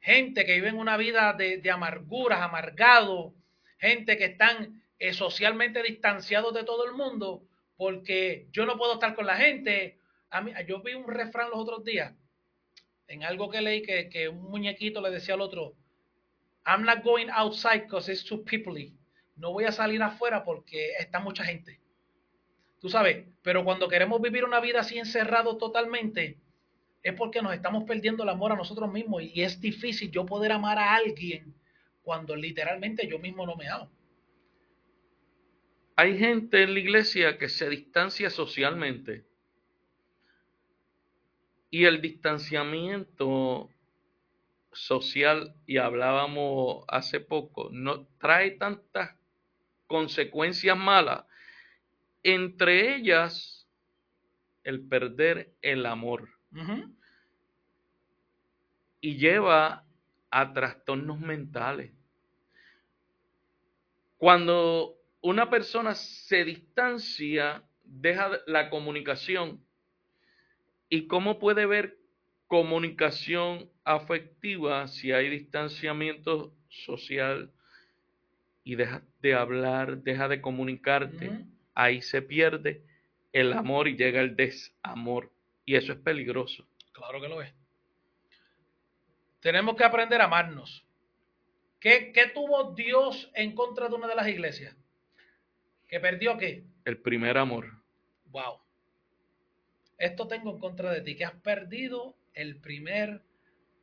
gente 0.00 0.46
que 0.46 0.54
vive 0.54 0.68
en 0.68 0.78
una 0.78 0.96
vida 0.96 1.34
de, 1.34 1.58
de 1.58 1.70
amarguras, 1.70 2.40
amargado, 2.40 3.34
gente 3.78 4.16
que 4.16 4.24
están 4.24 4.82
eh, 4.98 5.12
socialmente 5.12 5.82
distanciados 5.82 6.54
de 6.54 6.64
todo 6.64 6.86
el 6.86 6.94
mundo, 6.94 7.42
porque 7.76 8.46
yo 8.52 8.64
no 8.64 8.78
puedo 8.78 8.94
estar 8.94 9.14
con 9.14 9.26
la 9.26 9.36
gente. 9.36 9.98
A 10.30 10.40
mí, 10.40 10.50
yo 10.66 10.80
vi 10.80 10.94
un 10.94 11.08
refrán 11.08 11.50
los 11.50 11.58
otros 11.58 11.84
días, 11.84 12.14
en 13.06 13.22
algo 13.22 13.50
que 13.50 13.60
leí, 13.60 13.82
que, 13.82 14.08
que 14.08 14.30
un 14.30 14.50
muñequito 14.50 15.02
le 15.02 15.10
decía 15.10 15.34
al 15.34 15.42
otro, 15.42 15.74
I'm 16.66 16.84
not 16.84 17.02
going 17.02 17.28
outside 17.30 17.82
because 17.82 18.10
it's 18.10 18.24
too 18.24 18.42
peoply. 18.44 18.94
No 19.36 19.52
voy 19.52 19.64
a 19.64 19.72
salir 19.72 20.02
afuera 20.02 20.42
porque 20.42 20.92
está 20.98 21.20
mucha 21.20 21.44
gente. 21.44 21.80
Tú 22.80 22.88
sabes, 22.88 23.26
pero 23.42 23.62
cuando 23.62 23.88
queremos 23.88 24.22
vivir 24.22 24.44
una 24.44 24.60
vida 24.60 24.80
así 24.80 24.98
encerrado 24.98 25.58
totalmente, 25.58 26.38
es 27.02 27.14
porque 27.14 27.40
nos 27.40 27.54
estamos 27.54 27.84
perdiendo 27.84 28.22
el 28.22 28.28
amor 28.28 28.52
a 28.52 28.56
nosotros 28.56 28.90
mismos 28.92 29.22
y 29.22 29.42
es 29.42 29.60
difícil 29.60 30.10
yo 30.10 30.26
poder 30.26 30.52
amar 30.52 30.78
a 30.78 30.94
alguien 30.94 31.54
cuando 32.02 32.36
literalmente 32.36 33.06
yo 33.08 33.18
mismo 33.18 33.46
no 33.46 33.56
me 33.56 33.68
amo. 33.68 33.90
Hay 35.96 36.18
gente 36.18 36.62
en 36.62 36.74
la 36.74 36.80
iglesia 36.80 37.38
que 37.38 37.48
se 37.48 37.68
distancia 37.68 38.30
socialmente. 38.30 39.24
Y 41.70 41.84
el 41.84 42.00
distanciamiento 42.00 43.70
social, 44.72 45.54
y 45.66 45.76
hablábamos 45.76 46.84
hace 46.88 47.20
poco, 47.20 47.68
no 47.70 48.06
trae 48.18 48.52
tantas 48.52 49.14
consecuencias 49.86 50.76
malas, 50.76 51.24
entre 52.22 52.96
ellas 52.96 53.68
el 54.64 54.80
perder 54.88 55.52
el 55.62 55.86
amor 55.86 56.39
Y 59.00 59.16
lleva 59.16 59.84
a 60.30 60.52
trastornos 60.52 61.18
mentales. 61.20 61.92
Cuando 64.18 64.96
una 65.22 65.48
persona 65.48 65.94
se 65.94 66.44
distancia, 66.44 67.62
deja 67.84 68.30
la 68.46 68.70
comunicación. 68.70 69.60
¿Y 70.88 71.06
cómo 71.06 71.38
puede 71.38 71.66
ver 71.66 71.98
comunicación 72.46 73.70
afectiva 73.84 74.88
si 74.88 75.12
hay 75.12 75.30
distanciamiento 75.30 76.52
social 76.68 77.52
y 78.64 78.74
deja 78.74 79.02
de 79.22 79.34
hablar, 79.34 80.02
deja 80.02 80.28
de 80.28 80.40
comunicarte? 80.40 81.44
Ahí 81.74 82.02
se 82.02 82.22
pierde 82.22 82.82
el 83.32 83.52
amor 83.52 83.88
y 83.88 83.96
llega 83.96 84.20
el 84.20 84.36
desamor. 84.36 85.30
Y 85.70 85.76
eso 85.76 85.92
es 85.92 86.00
peligroso. 86.00 86.66
Claro 86.90 87.20
que 87.20 87.28
lo 87.28 87.40
es. 87.40 87.54
Tenemos 89.38 89.76
que 89.76 89.84
aprender 89.84 90.20
a 90.20 90.24
amarnos. 90.24 90.84
¿Qué, 91.78 92.10
qué 92.12 92.26
tuvo 92.26 92.74
Dios 92.74 93.30
en 93.34 93.54
contra 93.54 93.88
de 93.88 93.94
una 93.94 94.08
de 94.08 94.16
las 94.16 94.26
iglesias? 94.26 94.76
¿Que 95.86 96.00
perdió 96.00 96.36
qué? 96.38 96.64
El 96.84 96.98
primer 96.98 97.38
amor. 97.38 97.70
Wow. 98.32 98.58
Esto 99.96 100.26
tengo 100.26 100.50
en 100.50 100.58
contra 100.58 100.90
de 100.90 101.02
ti, 101.02 101.14
que 101.14 101.24
has 101.24 101.36
perdido 101.36 102.16
el 102.34 102.56
primer 102.60 103.22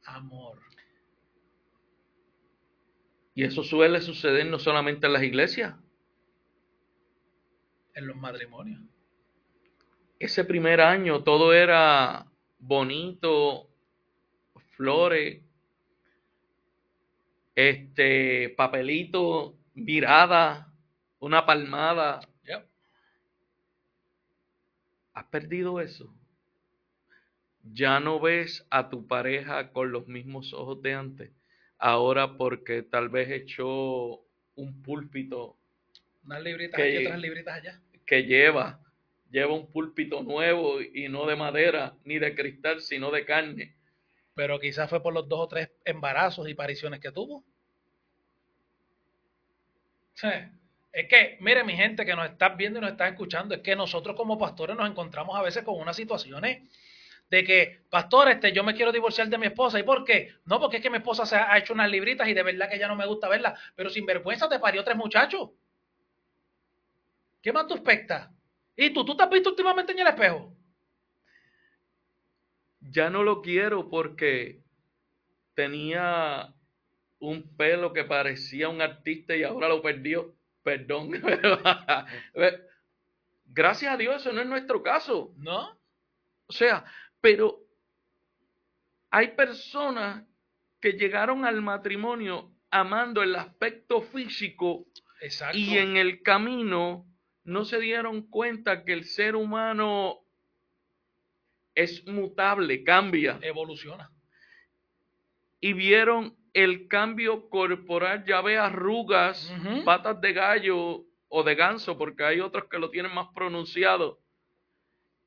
amor. 0.04 0.60
Y 3.34 3.46
eso 3.46 3.64
suele 3.64 4.02
suceder 4.02 4.46
no 4.48 4.60
solamente 4.60 5.08
en 5.08 5.14
las 5.14 5.24
iglesias. 5.24 5.74
en 7.94 8.08
los 8.08 8.18
matrimonios. 8.18 8.82
Ese 10.20 10.44
primer 10.44 10.82
año 10.82 11.24
todo 11.24 11.54
era 11.54 12.26
bonito, 12.60 13.70
flores, 14.76 15.42
este 17.56 18.50
papelito, 18.50 19.56
mirada, 19.74 20.72
una 21.20 21.46
palmada. 21.46 22.20
Yep. 22.46 22.66
¿Has 25.14 25.26
perdido 25.26 25.80
eso? 25.82 26.14
Ya 27.74 28.00
no 28.00 28.20
ves 28.20 28.66
a 28.70 28.90
tu 28.90 29.08
pareja 29.08 29.72
con 29.72 29.92
los 29.92 30.08
mismos 30.08 30.54
ojos 30.54 30.82
de 30.82 30.94
antes. 30.94 31.32
Ahora 31.80 32.38
porque 32.38 32.82
tal 32.82 33.10
vez 33.10 33.30
echó 33.30 34.22
un 34.56 34.82
púlpito 34.82 35.56
Unas 36.24 36.42
libritas 36.42 36.76
Que- 36.78 36.98
aquí, 36.98 37.06
otras 37.06 37.22
libritas 37.22 37.54
allá. 37.56 37.82
que 38.06 38.24
lleva, 38.24 38.80
lleva 39.30 39.54
un 39.54 39.72
púlpito 39.72 40.24
nuevo 40.24 40.82
y 40.82 41.08
no 41.10 41.26
de 41.26 41.36
madera 41.36 41.96
ni 42.04 42.20
de 42.20 42.36
cristal, 42.36 42.82
sino 42.82 43.12
de 43.12 43.26
carne. 43.26 43.76
Pero 44.34 44.60
quizás 44.60 44.90
fue 44.90 45.02
por 45.02 45.14
los 45.14 45.28
dos 45.28 45.40
o 45.40 45.48
tres 45.48 45.72
embarazos 45.84 46.48
y 46.48 46.54
pariciones 46.54 47.00
que 47.00 47.12
tuvo. 47.12 47.44
Sí. 50.14 50.28
Es 50.92 51.08
que, 51.08 51.38
mire, 51.42 51.64
mi 51.64 51.76
gente 51.76 52.06
que 52.06 52.16
nos 52.16 52.30
está 52.30 52.50
viendo 52.50 52.80
y 52.80 52.82
nos 52.82 52.92
está 52.92 53.08
escuchando, 53.08 53.54
es 53.54 53.62
que 53.62 53.76
nosotros 53.76 54.16
como 54.16 54.38
pastores 54.38 54.76
nos 54.76 54.90
encontramos 54.90 55.36
a 55.36 55.42
veces 55.42 55.64
con 55.64 55.80
unas 55.80 55.96
situaciones 55.96 56.68
de 57.30 57.44
que, 57.44 57.82
pastor, 57.90 58.30
este, 58.30 58.52
yo 58.52 58.64
me 58.64 58.74
quiero 58.74 58.92
divorciar 58.92 59.28
de 59.28 59.38
mi 59.38 59.48
esposa. 59.48 59.80
¿Y 59.80 59.84
por 59.84 60.04
qué? 60.04 60.34
No, 60.46 60.60
porque 60.60 60.78
es 60.78 60.84
que 60.84 60.90
mi 60.90 60.98
esposa 60.98 61.26
se 61.26 61.36
ha 61.36 61.58
hecho 61.58 61.74
unas 61.74 61.92
libritas 61.92 62.28
y 62.28 62.34
de 62.34 62.44
verdad 62.44 62.70
que 62.70 62.80
ya 62.80 62.88
no 62.88 62.96
me 62.96 63.06
gusta 63.06 63.28
verla. 63.28 63.56
Pero 63.76 63.90
sin 63.90 64.06
vergüenza 64.06 64.48
te 64.48 64.60
parió 64.60 64.84
tres 64.84 64.98
muchachos. 64.98 65.50
¿Qué 67.42 67.52
más 67.52 67.68
tú 67.68 67.76
expectas? 67.76 68.30
¿Y 68.78 68.92
tú? 68.92 69.04
¿Tú 69.04 69.18
te 69.18 69.24
has 69.24 69.30
visto 69.30 69.50
últimamente 69.50 69.92
en 69.92 70.00
el 70.00 70.08
espejo? 70.08 70.54
Ya 72.80 73.10
no 73.10 73.24
lo 73.24 73.42
quiero 73.42 73.90
porque 73.90 74.62
tenía 75.56 76.54
un 77.20 77.58
pelo 77.58 77.92
que 77.92 78.04
parecía 78.04 78.70
un 78.70 78.82
artista 78.82 79.36
y 79.36 79.44
ahora 79.44 79.68
lo 79.68 79.82
perdió. 79.82 80.36
Perdón. 80.62 81.12
Gracias 83.48 83.94
a 83.94 83.98
Dios, 83.98 84.22
eso 84.22 84.32
no 84.32 84.42
es 84.42 84.48
nuestro 84.48 84.84
caso. 84.84 85.34
¿No? 85.38 85.76
O 86.46 86.54
sea, 86.54 86.86
pero 87.20 87.60
hay 89.10 89.30
personas 89.30 90.24
que 90.80 90.92
llegaron 90.92 91.46
al 91.46 91.62
matrimonio 91.62 92.52
amando 92.70 93.24
el 93.24 93.36
aspecto 93.36 94.02
físico 94.02 94.86
Exacto. 95.22 95.58
y 95.58 95.78
en 95.78 95.98
el 95.98 96.22
camino 96.22 97.06
no 97.48 97.64
se 97.64 97.80
dieron 97.80 98.24
cuenta 98.24 98.84
que 98.84 98.92
el 98.92 99.06
ser 99.06 99.38
humano 99.38 100.20
es 101.74 102.06
mutable, 102.06 102.84
cambia. 102.84 103.40
Evoluciona. 103.42 104.12
Y 105.62 105.72
vieron 105.72 106.36
el 106.54 106.90
cambio 106.90 107.50
corporal, 107.50 108.26
ya 108.26 108.42
ve 108.42 108.58
arrugas, 108.58 109.50
patas 109.86 110.20
de 110.20 110.34
gallo 110.34 111.06
o 111.30 111.44
de 111.44 111.56
ganso, 111.56 111.98
porque 111.98 112.26
hay 112.26 112.42
otros 112.42 112.66
que 112.66 112.80
lo 112.80 112.90
tienen 112.90 113.14
más 113.14 113.30
pronunciado. 113.34 114.20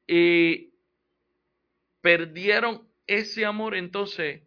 Y 0.06 0.74
perdieron 2.02 2.86
ese 3.06 3.46
amor 3.46 3.74
entonces 3.74 4.42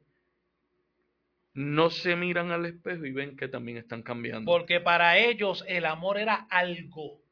no 1.55 1.89
se 1.89 2.15
miran 2.15 2.51
al 2.51 2.67
espejo 2.67 3.05
y 3.05 3.11
ven 3.11 3.35
que 3.35 3.47
también 3.47 3.79
están 3.79 4.03
cambiando. 4.03 4.45
Porque 4.51 4.79
para 4.79 5.17
ellos 5.17 5.65
el 5.67 5.85
amor 5.85 6.19
era 6.19 6.35
algo, 6.51 7.22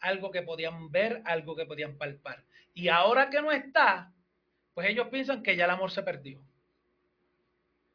algo 0.00 0.30
que 0.30 0.42
podían 0.42 0.90
ver, 0.90 1.22
algo 1.24 1.54
que 1.54 1.66
podían 1.66 1.96
palpar. 1.96 2.44
Y 2.74 2.88
ahora 2.88 3.30
que 3.30 3.42
no 3.42 3.52
está, 3.52 4.12
pues 4.74 4.88
ellos 4.88 5.08
piensan 5.08 5.42
que 5.42 5.56
ya 5.56 5.64
el 5.64 5.70
amor 5.70 5.90
se 5.90 6.02
perdió. 6.02 6.40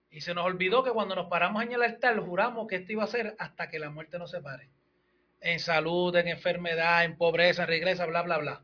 Y 0.09 0.21
se 0.21 0.33
nos 0.33 0.45
olvidó 0.45 0.83
que 0.83 0.91
cuando 0.91 1.15
nos 1.15 1.27
paramos 1.27 1.63
en 1.63 1.73
el 1.73 1.83
altar 1.83 2.17
juramos 2.19 2.67
que 2.67 2.77
esto 2.77 2.93
iba 2.93 3.03
a 3.03 3.07
ser 3.07 3.35
hasta 3.37 3.69
que 3.69 3.79
la 3.79 3.89
muerte 3.89 4.17
nos 4.17 4.31
separe. 4.31 4.69
En 5.41 5.59
salud, 5.59 6.15
en 6.15 6.27
enfermedad, 6.27 7.03
en 7.03 7.17
pobreza, 7.17 7.63
en 7.63 7.67
regresa, 7.67 8.05
bla, 8.05 8.21
bla, 8.21 8.37
bla. 8.37 8.63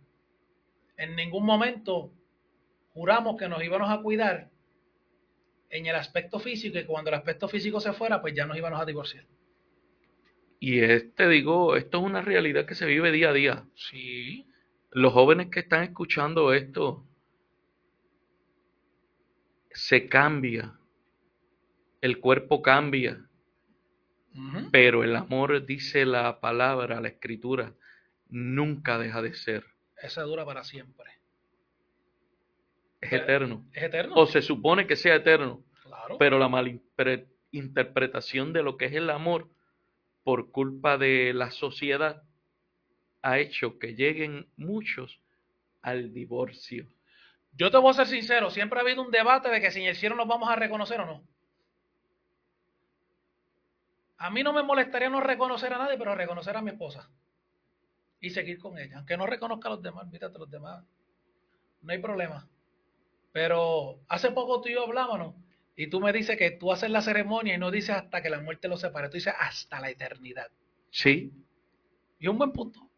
En 0.98 1.16
ningún 1.16 1.46
momento 1.46 2.14
juramos 2.94 3.38
que 3.38 3.50
nos 3.50 3.64
íbamos 3.64 3.90
a 3.90 4.02
cuidar 4.02 4.50
en 5.70 5.86
el 5.86 5.96
aspecto 5.96 6.40
físico 6.40 6.78
y 6.78 6.86
cuando 6.86 7.10
el 7.10 7.16
aspecto 7.16 7.48
físico 7.48 7.80
se 7.80 7.94
fuera, 7.94 8.22
pues 8.22 8.34
ya 8.34 8.46
nos 8.46 8.58
íbamos 8.58 8.80
a 8.80 8.86
divorciar. 8.86 9.26
Y 10.64 10.82
este 10.82 11.28
digo, 11.28 11.76
esto 11.76 11.98
es 11.98 12.04
una 12.04 12.22
realidad 12.22 12.68
que 12.68 12.76
se 12.76 12.86
vive 12.86 13.12
día 13.12 13.32
a 13.32 13.34
día. 13.34 13.66
Sí. 13.74 14.46
Los 14.92 15.12
jóvenes 15.12 15.50
que 15.50 15.62
están 15.62 15.82
escuchando 15.82 16.54
esto, 16.54 17.04
se 19.72 20.08
cambia, 20.08 20.78
el 22.00 22.20
cuerpo 22.20 22.62
cambia, 22.62 23.26
pero 24.72 25.04
el 25.04 25.16
amor, 25.16 25.66
dice 25.66 26.06
la 26.06 26.40
palabra, 26.40 27.02
la 27.02 27.08
escritura, 27.08 27.74
nunca 28.30 29.00
deja 29.00 29.24
de 29.24 29.34
ser. 29.34 29.66
Esa 30.00 30.22
dura 30.22 30.46
para 30.46 30.64
siempre. 30.64 31.10
Es 33.02 33.14
eterno. 33.14 33.66
Es 33.74 33.82
eterno. 33.82 34.14
O 34.16 34.28
se 34.28 34.44
supone 34.44 34.86
que 34.86 34.96
sea 34.96 35.16
eterno. 35.16 35.64
Claro. 35.82 36.20
Pero 36.20 36.38
la 36.38 36.50
malinterpretación 36.50 38.54
de 38.54 38.62
lo 38.62 38.78
que 38.78 38.86
es 38.86 38.94
el 38.94 39.10
amor 39.10 39.50
por 40.24 40.52
culpa 40.52 40.98
de 40.98 41.34
la 41.34 41.52
sociedad 41.52 42.24
ha 43.22 43.40
hecho 43.40 43.78
que 43.80 43.96
lleguen 43.96 44.48
muchos 44.58 45.22
al 45.82 46.14
divorcio. 46.14 46.88
Yo 47.54 47.70
te 47.70 47.78
voy 47.78 47.92
a 47.92 47.94
ser 47.94 48.08
sincero, 48.08 48.50
siempre 48.50 48.80
ha 48.80 48.82
habido 48.82 49.02
un 49.02 49.12
debate 49.12 49.50
de 49.50 49.62
que 49.62 49.72
si 49.72 49.82
en 49.82 49.88
el 49.88 49.96
cielo 49.96 50.16
nos 50.16 50.28
vamos 50.28 50.50
a 50.50 50.56
reconocer 50.56 51.00
o 51.02 51.06
no. 51.06 51.24
A 54.18 54.30
mí 54.30 54.44
no 54.44 54.54
me 54.54 54.64
molestaría 54.64 55.10
no 55.10 55.20
reconocer 55.20 55.74
a 55.74 55.80
nadie, 55.80 55.98
pero 55.98 56.14
reconocer 56.14 56.56
a 56.56 56.62
mi 56.62 56.72
esposa. 56.72 57.10
Y 58.20 58.30
seguir 58.30 58.60
con 58.60 58.78
ella. 58.78 58.98
Aunque 58.98 59.18
no 59.18 59.26
reconozca 59.26 59.68
a 59.68 59.72
los 59.72 59.82
demás, 59.82 60.08
mírate 60.12 60.36
a 60.36 60.40
los 60.40 60.50
demás. 60.50 60.86
No 61.82 61.92
hay 61.92 61.98
problema. 61.98 62.48
Pero 63.32 64.00
hace 64.08 64.32
poco 64.32 64.62
tú 64.62 64.70
y 64.70 64.74
yo 64.74 64.84
hablábamos, 64.84 65.36
y 65.76 65.88
tú 65.88 66.00
me 66.02 66.12
dices 66.12 66.38
que 66.38 66.52
tú 66.52 66.72
haces 66.72 66.90
la 66.90 67.02
ceremonia 67.02 67.56
y 67.56 67.58
no 67.58 67.72
dices 67.72 67.96
hasta 67.96 68.22
que 68.22 68.30
la 68.30 68.40
muerte 68.40 68.68
los 68.68 68.82
separe, 68.82 69.10
tú 69.10 69.16
dices 69.16 69.34
hasta 69.38 69.80
la 69.80 69.90
eternidad. 69.90 70.52
Sí. 70.90 71.32
Y 72.20 72.28
un 72.28 72.38
buen 72.38 72.52
punto. 72.52 72.90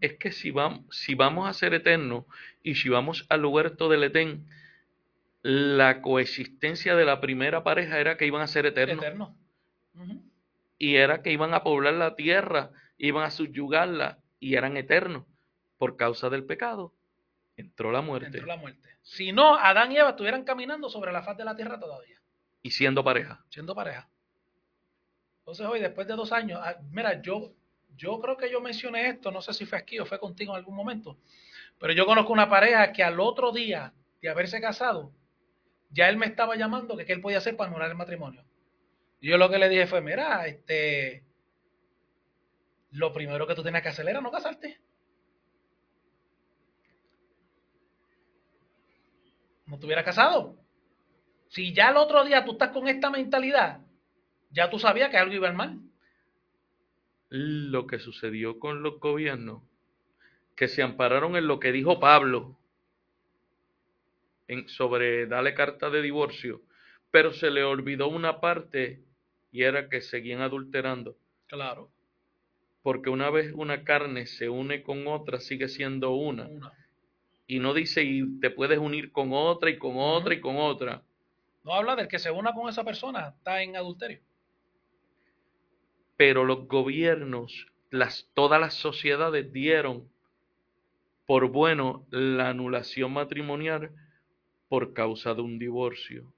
Es 0.00 0.14
que 0.14 0.30
si 0.30 0.50
vamos, 0.50 0.84
si 0.90 1.14
vamos 1.14 1.48
a 1.48 1.52
ser 1.52 1.74
eternos 1.74 2.24
y 2.62 2.76
si 2.76 2.88
vamos 2.88 3.26
al 3.28 3.42
lugar 3.42 3.76
del 3.76 4.04
Etén, 4.04 4.46
la 5.42 6.02
coexistencia 6.02 6.94
de 6.94 7.04
la 7.04 7.20
primera 7.20 7.64
pareja 7.64 7.98
era 7.98 8.16
que 8.16 8.26
iban 8.26 8.42
a 8.42 8.46
ser 8.46 8.66
eternos. 8.66 9.02
Eterno. 9.02 9.36
Ujú. 9.94 10.22
Y 10.78 10.96
era 10.96 11.22
que 11.22 11.32
iban 11.32 11.54
a 11.54 11.64
poblar 11.64 11.94
la 11.94 12.14
tierra, 12.14 12.70
iban 12.98 13.24
a 13.24 13.30
subyugarla 13.30 14.18
y 14.38 14.54
eran 14.54 14.76
eternos. 14.76 15.24
Por 15.78 15.96
causa 15.96 16.28
del 16.28 16.44
pecado, 16.44 16.92
entró 17.58 17.92
la 17.92 18.00
muerte. 18.00 18.26
Entró 18.26 18.46
la 18.46 18.56
muerte. 18.56 18.88
Si 19.02 19.32
no, 19.32 19.56
Adán 19.56 19.92
y 19.92 19.98
Eva 19.98 20.10
estuvieran 20.10 20.44
caminando 20.44 20.88
sobre 20.88 21.12
la 21.12 21.22
faz 21.22 21.36
de 21.36 21.44
la 21.44 21.56
tierra 21.56 21.78
todavía, 21.78 22.20
Y 22.62 22.70
siendo 22.70 23.02
pareja. 23.04 23.44
siendo 23.50 23.74
pareja. 23.74 24.08
Entonces 25.40 25.66
hoy, 25.66 25.80
después 25.80 26.06
de 26.06 26.14
dos 26.14 26.32
años, 26.32 26.60
ah, 26.62 26.76
mira, 26.90 27.20
yo, 27.20 27.52
yo 27.96 28.20
creo 28.20 28.36
que 28.36 28.50
yo 28.50 28.60
mencioné 28.60 29.08
esto, 29.08 29.30
no 29.30 29.42
sé 29.42 29.52
si 29.54 29.66
fue 29.66 29.78
aquí 29.78 29.98
o 29.98 30.06
fue 30.06 30.20
contigo 30.20 30.52
en 30.52 30.58
algún 30.58 30.76
momento, 30.76 31.18
pero 31.78 31.92
yo 31.92 32.06
conozco 32.06 32.32
una 32.32 32.48
pareja 32.48 32.92
que 32.92 33.02
al 33.02 33.18
otro 33.18 33.50
día 33.50 33.92
de 34.20 34.28
haberse 34.28 34.60
casado, 34.60 35.12
ya 35.90 36.08
él 36.08 36.16
me 36.16 36.26
estaba 36.26 36.54
llamando 36.56 36.96
que 36.96 37.06
qué 37.06 37.12
él 37.14 37.20
podía 37.20 37.38
hacer 37.38 37.56
para 37.56 37.70
anular 37.70 37.90
el 37.90 37.96
matrimonio. 37.96 38.44
Y 39.20 39.28
yo 39.28 39.38
lo 39.38 39.50
que 39.50 39.58
le 39.58 39.68
dije 39.68 39.86
fue, 39.86 40.00
mira, 40.00 40.46
este, 40.46 41.24
lo 42.90 43.12
primero 43.12 43.46
que 43.46 43.54
tú 43.54 43.62
tenías 43.62 43.82
que 43.82 43.88
hacer 43.88 44.08
era 44.08 44.20
no 44.20 44.30
casarte. 44.30 44.80
No 49.68 49.78
te 49.78 49.86
hubieras 49.86 50.04
casado. 50.04 50.56
Si 51.48 51.72
ya 51.72 51.90
el 51.90 51.96
otro 51.96 52.24
día 52.24 52.44
tú 52.44 52.52
estás 52.52 52.70
con 52.70 52.88
esta 52.88 53.10
mentalidad, 53.10 53.80
ya 54.50 54.70
tú 54.70 54.78
sabías 54.78 55.10
que 55.10 55.18
algo 55.18 55.34
iba 55.34 55.52
mal. 55.52 55.78
Lo 57.28 57.86
que 57.86 57.98
sucedió 57.98 58.58
con 58.58 58.82
los 58.82 58.98
gobiernos, 59.00 59.62
que 60.56 60.68
se 60.68 60.82
ampararon 60.82 61.36
en 61.36 61.46
lo 61.46 61.60
que 61.60 61.72
dijo 61.72 62.00
Pablo 62.00 62.58
en, 64.48 64.68
sobre 64.68 65.26
darle 65.26 65.54
carta 65.54 65.90
de 65.90 66.00
divorcio, 66.00 66.62
pero 67.10 67.32
se 67.32 67.50
le 67.50 67.62
olvidó 67.62 68.08
una 68.08 68.40
parte 68.40 69.04
y 69.52 69.62
era 69.62 69.88
que 69.88 70.00
seguían 70.00 70.40
adulterando. 70.40 71.16
Claro. 71.46 71.90
Porque 72.82 73.10
una 73.10 73.28
vez 73.28 73.52
una 73.54 73.84
carne 73.84 74.26
se 74.26 74.48
une 74.48 74.82
con 74.82 75.06
otra, 75.06 75.40
sigue 75.40 75.68
siendo 75.68 76.12
una. 76.12 76.46
Una. 76.46 76.72
Y 77.48 77.58
no 77.58 77.72
dice 77.72 78.04
y 78.04 78.38
te 78.40 78.50
puedes 78.50 78.78
unir 78.78 79.10
con 79.10 79.30
otra 79.32 79.70
y 79.70 79.78
con 79.78 79.94
otra 79.96 80.34
y 80.34 80.40
con 80.40 80.58
otra. 80.58 81.02
No 81.64 81.72
habla 81.72 81.96
del 81.96 82.06
que 82.06 82.18
se 82.18 82.30
una 82.30 82.52
con 82.52 82.68
esa 82.68 82.84
persona, 82.84 83.34
está 83.36 83.62
en 83.62 83.74
adulterio. 83.74 84.20
Pero 86.18 86.44
los 86.44 86.68
gobiernos, 86.68 87.66
las, 87.90 88.30
todas 88.34 88.60
las 88.60 88.74
sociedades 88.74 89.50
dieron 89.50 90.08
por 91.26 91.48
bueno 91.50 92.06
la 92.10 92.50
anulación 92.50 93.14
matrimonial 93.14 93.92
por 94.68 94.92
causa 94.92 95.34
de 95.34 95.40
un 95.40 95.58
divorcio. 95.58 96.30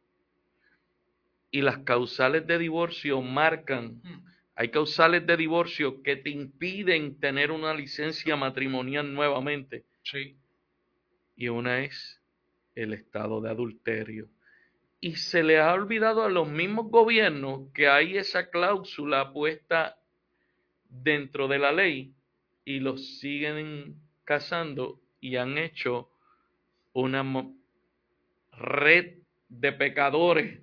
Y 1.51 1.63
las 1.63 1.79
causales 1.79 2.47
de 2.47 2.57
divorcio 2.59 3.21
marcan, 3.21 4.01
hay 4.55 4.71
causales 4.71 5.27
de 5.27 5.37
divorcio 5.37 6.03
que 6.03 6.15
te 6.15 6.31
impiden 6.31 7.19
tener 7.19 7.51
una 7.51 7.75
licencia 7.75 8.37
matrimonial 8.37 9.13
nuevamente. 9.13 9.85
Sí. 10.05 10.37
Y 11.41 11.49
una 11.49 11.81
es 11.81 12.21
el 12.75 12.93
estado 12.93 13.41
de 13.41 13.49
adulterio. 13.49 14.29
Y 15.01 15.17
se 15.17 15.43
le 15.43 15.59
ha 15.59 15.73
olvidado 15.73 16.23
a 16.23 16.29
los 16.29 16.47
mismos 16.47 16.91
gobiernos 16.91 17.73
que 17.73 17.89
hay 17.89 18.19
esa 18.19 18.51
cláusula 18.51 19.33
puesta 19.33 19.97
dentro 20.91 21.49
de 21.49 21.59
la 21.59 21.73
ley 21.73 22.13
y 22.67 22.81
los 22.81 23.19
siguen 23.21 23.97
casando 24.25 25.01
y 25.19 25.37
han 25.37 25.57
hecho 25.57 26.11
una 26.93 27.25
red 28.53 29.15
de 29.49 29.73
pecadores 29.73 30.61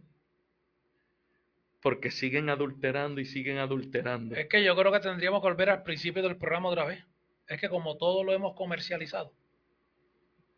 porque 1.82 2.12
siguen 2.12 2.52
adulterando 2.52 3.20
y 3.20 3.26
siguen 3.26 3.58
adulterando. 3.58 4.36
Es 4.36 4.48
que 4.48 4.64
yo 4.64 4.76
creo 4.76 4.92
que 4.92 5.00
tendríamos 5.00 5.42
que 5.42 5.48
volver 5.48 5.72
al 5.72 5.82
principio 5.82 6.22
del 6.22 6.38
programa 6.38 6.70
otra 6.70 6.86
vez. 6.86 7.04
Es 7.48 7.60
que 7.60 7.68
como 7.68 7.98
todo 7.98 8.24
lo 8.24 8.32
hemos 8.32 8.56
comercializado 8.56 9.34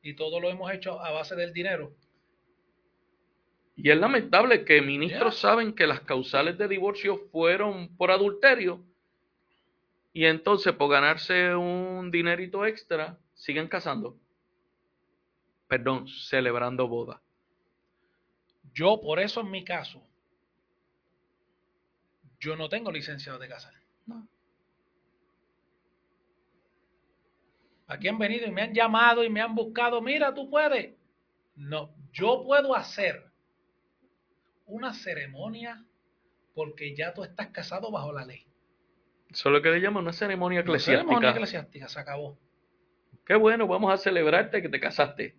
y 0.02 0.16
todo 0.16 0.40
lo 0.40 0.50
hemos 0.50 0.72
hecho 0.72 1.00
a 1.00 1.12
base 1.12 1.36
del 1.36 1.54
dinero, 1.54 1.94
Y 3.76 3.90
es 3.92 3.98
lamentable 3.98 4.66
que 4.66 4.82
ministros 4.82 5.36
Yeah. 5.36 5.42
saben 5.42 5.74
que 5.74 5.88
las 5.88 6.02
causales 6.02 6.58
de 6.58 6.68
divorcio 6.68 7.18
fueron 7.32 7.96
por 7.96 8.12
adulterio 8.12 8.84
y 10.12 10.26
entonces 10.26 10.74
por 10.74 10.90
ganarse 10.92 11.56
un 11.56 12.12
dinerito 12.12 12.66
extra 12.66 13.18
siguen 13.34 13.68
casando. 13.70 14.18
Perdón, 15.68 16.08
celebrando 16.08 16.88
boda. 16.88 17.22
yo 18.74 19.00
por 19.02 19.20
eso 19.20 19.42
en 19.42 19.52
mi 19.52 19.64
caso, 19.64 20.02
yo 22.40 22.56
no 22.56 22.68
tengo 22.70 22.92
licencia 22.92 23.38
de 23.38 23.48
casar. 23.48 23.74
No. 24.06 24.28
Aquí 27.90 28.08
han 28.08 28.18
venido 28.20 28.46
y 28.48 28.52
me 28.52 28.62
han 28.62 28.74
llamado 28.74 29.24
y 29.24 29.30
me 29.30 29.42
han 29.42 29.56
buscado, 29.56 30.02
mira, 30.02 30.34
tú 30.34 30.50
puedes. 30.50 30.94
No, 31.56 31.94
yo 32.14 32.44
puedo 32.46 32.76
hacer 32.76 33.26
una 34.66 34.94
ceremonia 34.94 35.84
porque 36.54 36.96
ya 36.96 37.14
tú 37.14 37.24
estás 37.24 37.48
casado 37.48 37.92
bajo 37.92 38.14
la 38.14 38.26
ley. 38.26 38.46
Eso 39.30 39.50
es 39.50 39.54
lo 39.54 39.62
que 39.62 39.72
le 39.72 39.82
llaman 39.82 40.04
una 40.04 40.14
ceremonia 40.14 40.60
Una 40.60 40.62
eclesiástica. 40.70 41.04
ceremonia 41.04 41.30
eclesiástica, 41.32 41.88
se 41.90 42.00
acabó. 42.00 42.38
Qué 43.26 43.36
bueno, 43.36 43.68
vamos 43.68 43.92
a 43.94 43.98
celebrarte 43.98 44.62
que 44.62 44.70
te 44.70 44.80
casaste. 44.80 45.36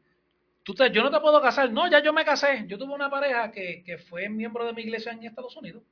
Tú 0.63 0.75
te- 0.75 0.91
yo 0.91 1.03
no 1.03 1.11
te 1.11 1.21
puedo 1.21 1.41
casar. 1.41 1.73
No, 1.73 1.89
ya 1.91 2.03
yo 2.03 2.13
me 2.13 2.25
casé. 2.25 2.65
Yo 2.67 2.79
tuve 2.79 2.93
una 2.95 3.11
pareja 3.11 3.51
que, 3.51 3.83
que 3.85 3.99
fue 3.99 4.29
miembro 4.29 4.65
de 4.67 4.73
mi 4.73 4.83
iglesia 4.83 5.13
en 5.13 5.25
Estados 5.25 5.57
Unidos. 5.57 5.83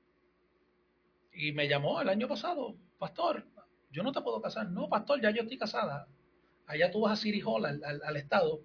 Y 1.32 1.52
me 1.52 1.68
llamó 1.68 2.00
el 2.00 2.08
año 2.08 2.26
pasado, 2.28 2.74
pastor, 2.98 3.44
yo 3.90 4.02
no 4.02 4.12
te 4.12 4.20
puedo 4.20 4.40
casar. 4.42 4.68
No, 4.70 4.88
pastor, 4.88 5.20
ya 5.20 5.30
yo 5.30 5.42
estoy 5.42 5.56
casada. 5.58 6.06
Allá 6.68 6.90
tú 6.90 7.00
vas 7.00 7.14
a 7.18 7.22
City 7.22 7.42
Hall, 7.44 7.66
al, 7.66 7.82
al- 7.82 8.02
al 8.04 8.16
estado, 8.16 8.60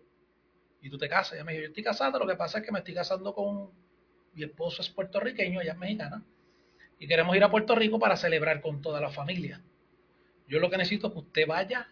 y 0.81 0.89
tú 0.91 0.97
te 0.99 1.09
casas. 1.09 1.33
Ella 1.33 1.43
me 1.45 1.53
dijo, 1.53 1.63
yo 1.63 1.67
estoy 1.69 1.83
casada, 1.83 2.19
lo 2.19 2.27
que 2.27 2.35
pasa 2.35 2.59
es 2.59 2.65
que 2.65 2.71
me 2.71 2.79
estoy 2.79 2.93
casando 2.93 3.33
con 3.33 3.71
mi 4.35 4.43
esposo 4.43 4.81
es 4.81 4.89
puertorriqueño, 4.89 5.61
ella 5.61 5.71
es 5.73 5.77
mexicana, 5.77 6.23
y 6.99 7.07
queremos 7.07 7.35
ir 7.35 7.43
a 7.43 7.49
Puerto 7.49 7.73
Rico 7.75 7.97
para 7.99 8.15
celebrar 8.17 8.61
con 8.61 8.81
toda 8.81 8.99
la 9.01 9.09
familia. 9.09 9.61
Yo 10.47 10.59
lo 10.59 10.69
que 10.69 10.77
necesito 10.77 11.07
es 11.07 11.13
que 11.13 11.19
usted 11.19 11.47
vaya 11.47 11.87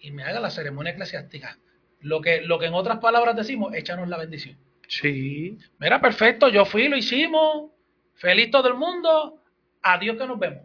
y 0.00 0.10
me 0.10 0.24
haga 0.24 0.40
la 0.40 0.50
ceremonia 0.50 0.92
eclesiástica. 0.92 1.58
Lo 2.00 2.20
que, 2.20 2.40
lo 2.40 2.58
que 2.58 2.66
en 2.66 2.74
otras 2.74 2.98
palabras 2.98 3.36
decimos, 3.36 3.74
échanos 3.74 4.08
la 4.08 4.16
bendición. 4.18 4.56
Sí. 4.88 5.58
Mira, 5.78 6.00
perfecto, 6.00 6.48
yo 6.48 6.64
fui, 6.64 6.88
lo 6.88 6.96
hicimos, 6.96 7.70
feliz 8.14 8.50
todo 8.50 8.68
el 8.68 8.74
mundo, 8.74 9.40
adiós 9.82 10.16
que 10.16 10.26
nos 10.26 10.38
vemos. 10.38 10.64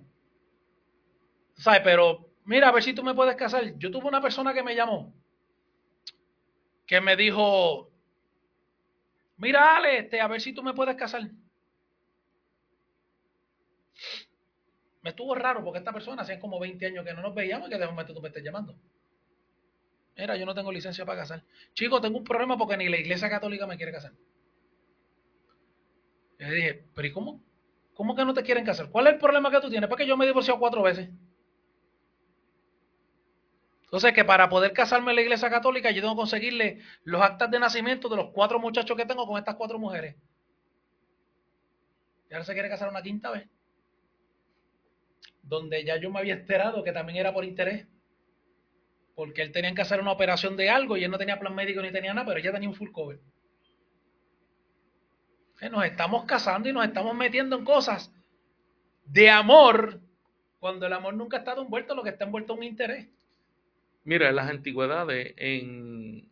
¿Sabes? 1.55 1.81
Pero 1.83 2.26
mira, 2.47 2.69
a 2.69 2.71
ver 2.71 2.81
si 2.83 2.93
tú 2.93 3.03
me 3.03 3.13
puedes 3.13 3.35
casar. 3.35 3.77
Yo 3.77 3.91
tuve 3.91 4.07
una 4.07 4.21
persona 4.21 4.53
que 4.53 4.63
me 4.63 4.75
llamó, 4.75 5.13
que 6.87 7.01
me 7.01 7.15
dijo, 7.15 7.91
mira, 9.37 9.77
Ale, 9.77 9.99
este, 9.99 10.19
a 10.21 10.27
ver 10.27 10.41
si 10.41 10.53
tú 10.53 10.63
me 10.63 10.73
puedes 10.73 10.95
casar. 10.95 11.29
Me 15.01 15.09
estuvo 15.09 15.33
raro 15.33 15.63
porque 15.63 15.79
esta 15.79 15.91
persona 15.91 16.21
hacía 16.21 16.39
como 16.39 16.59
20 16.59 16.85
años 16.85 17.03
que 17.03 17.13
no 17.15 17.23
nos 17.23 17.33
veíamos 17.33 17.67
y 17.67 17.71
que 17.71 17.79
de 17.79 17.87
momento 17.87 18.13
tú 18.13 18.21
me 18.21 18.27
estés 18.27 18.43
llamando. 18.43 18.75
Mira, 20.17 20.35
yo 20.35 20.45
no 20.45 20.53
tengo 20.53 20.69
licencia 20.73 21.05
para 21.05 21.21
casar. 21.21 21.45
Chico, 21.73 22.01
tengo 22.01 22.17
un 22.17 22.25
problema 22.25 22.57
porque 22.57 22.75
ni 22.75 22.89
la 22.89 22.97
iglesia 22.97 23.29
católica 23.29 23.65
me 23.65 23.77
quiere 23.77 23.93
casar. 23.93 24.11
Le 26.39 26.51
dije, 26.51 26.85
pero 26.95 27.07
¿y 27.07 27.11
cómo? 27.11 27.43
¿Cómo 27.93 28.15
que 28.15 28.25
no 28.25 28.33
te 28.33 28.43
quieren 28.43 28.65
casar? 28.65 28.89
¿Cuál 28.89 29.07
es 29.07 29.13
el 29.13 29.19
problema 29.19 29.51
que 29.51 29.59
tú 29.61 29.69
tienes? 29.69 29.89
Porque 29.89 30.07
yo 30.07 30.17
me 30.17 30.25
he 30.25 30.27
divorciado 30.27 30.59
cuatro 30.59 30.81
veces. 30.83 31.09
Entonces, 33.87 34.11
que 34.11 34.25
para 34.25 34.49
poder 34.49 34.73
casarme 34.73 35.11
en 35.11 35.15
la 35.15 35.21
iglesia 35.21 35.49
católica, 35.49 35.91
yo 35.91 36.01
tengo 36.01 36.13
que 36.13 36.19
conseguirle 36.19 36.81
los 37.05 37.21
actas 37.21 37.49
de 37.49 37.57
nacimiento 37.57 38.09
de 38.09 38.17
los 38.17 38.31
cuatro 38.33 38.59
muchachos 38.59 38.97
que 38.97 39.05
tengo 39.05 39.25
con 39.25 39.37
estas 39.37 39.55
cuatro 39.55 39.79
mujeres. 39.79 40.17
Y 42.29 42.33
ahora 42.33 42.43
se 42.43 42.51
quiere 42.51 42.67
casar 42.67 42.89
una 42.89 43.01
quinta 43.01 43.31
vez. 43.31 43.47
Donde 45.41 45.85
ya 45.85 45.95
yo 45.95 46.11
me 46.11 46.19
había 46.19 46.33
enterado 46.33 46.83
que 46.83 46.91
también 46.91 47.19
era 47.19 47.33
por 47.33 47.45
interés. 47.45 47.87
Porque 49.15 49.41
él 49.41 49.53
tenía 49.53 49.73
que 49.73 49.83
hacer 49.83 50.01
una 50.01 50.11
operación 50.11 50.57
de 50.57 50.69
algo 50.69 50.97
y 50.97 51.05
él 51.05 51.11
no 51.11 51.17
tenía 51.17 51.39
plan 51.39 51.55
médico 51.55 51.81
ni 51.81 51.89
tenía 51.89 52.13
nada, 52.13 52.27
pero 52.27 52.41
ella 52.41 52.51
tenía 52.51 52.67
un 52.67 52.75
full 52.75 52.91
cover. 52.91 53.21
Nos 55.71 55.85
estamos 55.85 56.25
casando 56.25 56.67
y 56.67 56.73
nos 56.73 56.83
estamos 56.83 57.15
metiendo 57.15 57.55
en 57.55 57.63
cosas 57.63 58.13
de 59.05 59.29
amor 59.29 60.01
cuando 60.59 60.85
el 60.85 60.91
amor 60.91 61.13
nunca 61.13 61.37
estado 61.37 61.61
envuelto, 61.61 61.95
lo 61.95 62.03
que 62.03 62.09
está 62.09 62.25
envuelto 62.25 62.51
es 62.51 62.59
un 62.59 62.65
interés. 62.65 63.07
Mira, 64.07 64.29
en 64.29 64.37
las 64.37 64.49
antigüedades, 64.49 65.33
en, 65.35 66.31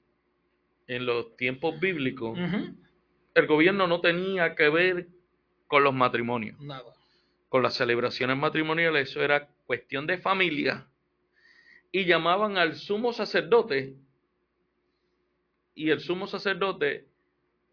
en 0.88 1.06
los 1.06 1.36
tiempos 1.36 1.78
bíblicos, 1.78 2.40
el 3.34 3.48
gobierno 3.48 3.86
no 3.86 4.00
tenía 4.00 4.56
que 4.56 4.70
ver 4.70 5.08
con 5.68 5.84
los 5.84 5.94
matrimonios. 5.94 6.58
Nada. 6.62 6.94
Con 7.50 7.64
las 7.64 7.74
celebraciones 7.74 8.38
matrimoniales, 8.38 9.10
eso 9.10 9.22
era 9.22 9.50
cuestión 9.66 10.08
de 10.08 10.20
familia. 10.20 10.88
Y 11.92 12.06
llamaban 12.06 12.58
al 12.58 12.76
sumo 12.76 13.12
sacerdote. 13.12 13.98
Y 15.74 15.90
el 15.90 16.00
sumo 16.00 16.28
sacerdote 16.28 17.10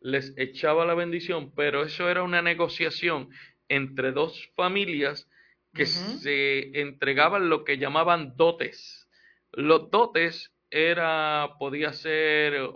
les 0.01 0.37
echaba 0.37 0.85
la 0.85 0.95
bendición, 0.95 1.53
pero 1.55 1.85
eso 1.85 2.11
era 2.11 2.25
una 2.25 2.43
negociación 2.43 3.29
entre 3.69 4.11
dos 4.11 4.51
familias 4.57 5.31
que 5.73 5.87
se 5.87 6.81
entregaban 6.81 7.49
lo 7.49 7.63
que 7.63 7.79
llamaban 7.79 8.37
dotes 8.37 9.03
los 9.53 9.91
dotes 9.91 10.53
era, 10.71 11.57
podía 11.59 11.93
ser 11.93 12.71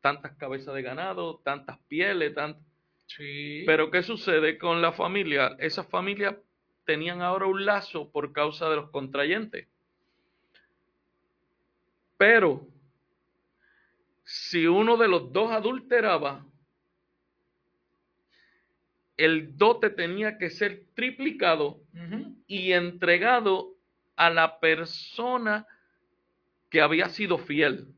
tantas 0.00 0.36
cabezas 0.36 0.74
de 0.74 0.82
ganado, 0.82 1.40
tantas 1.44 1.78
pieles, 1.88 2.34
tantas... 2.34 2.62
Sí. 3.06 3.64
Pero 3.66 3.90
¿qué 3.90 4.02
sucede 4.02 4.58
con 4.58 4.80
la 4.80 4.92
familia? 4.92 5.56
Esas 5.58 5.86
familias 5.86 6.36
tenían 6.84 7.20
ahora 7.20 7.46
un 7.46 7.64
lazo 7.64 8.10
por 8.10 8.32
causa 8.32 8.68
de 8.70 8.76
los 8.76 8.90
contrayentes. 8.90 9.68
Pero 12.16 12.66
si 14.24 14.66
uno 14.66 14.96
de 14.96 15.08
los 15.08 15.32
dos 15.32 15.50
adulteraba, 15.50 16.46
el 19.16 19.56
dote 19.56 19.90
tenía 19.90 20.38
que 20.38 20.50
ser 20.50 20.86
triplicado 20.94 21.80
y 22.46 22.72
entregado 22.72 23.74
a 24.16 24.30
la 24.30 24.58
persona 24.58 25.66
que 26.72 26.80
había 26.80 27.10
sido 27.10 27.36
fiel. 27.36 27.94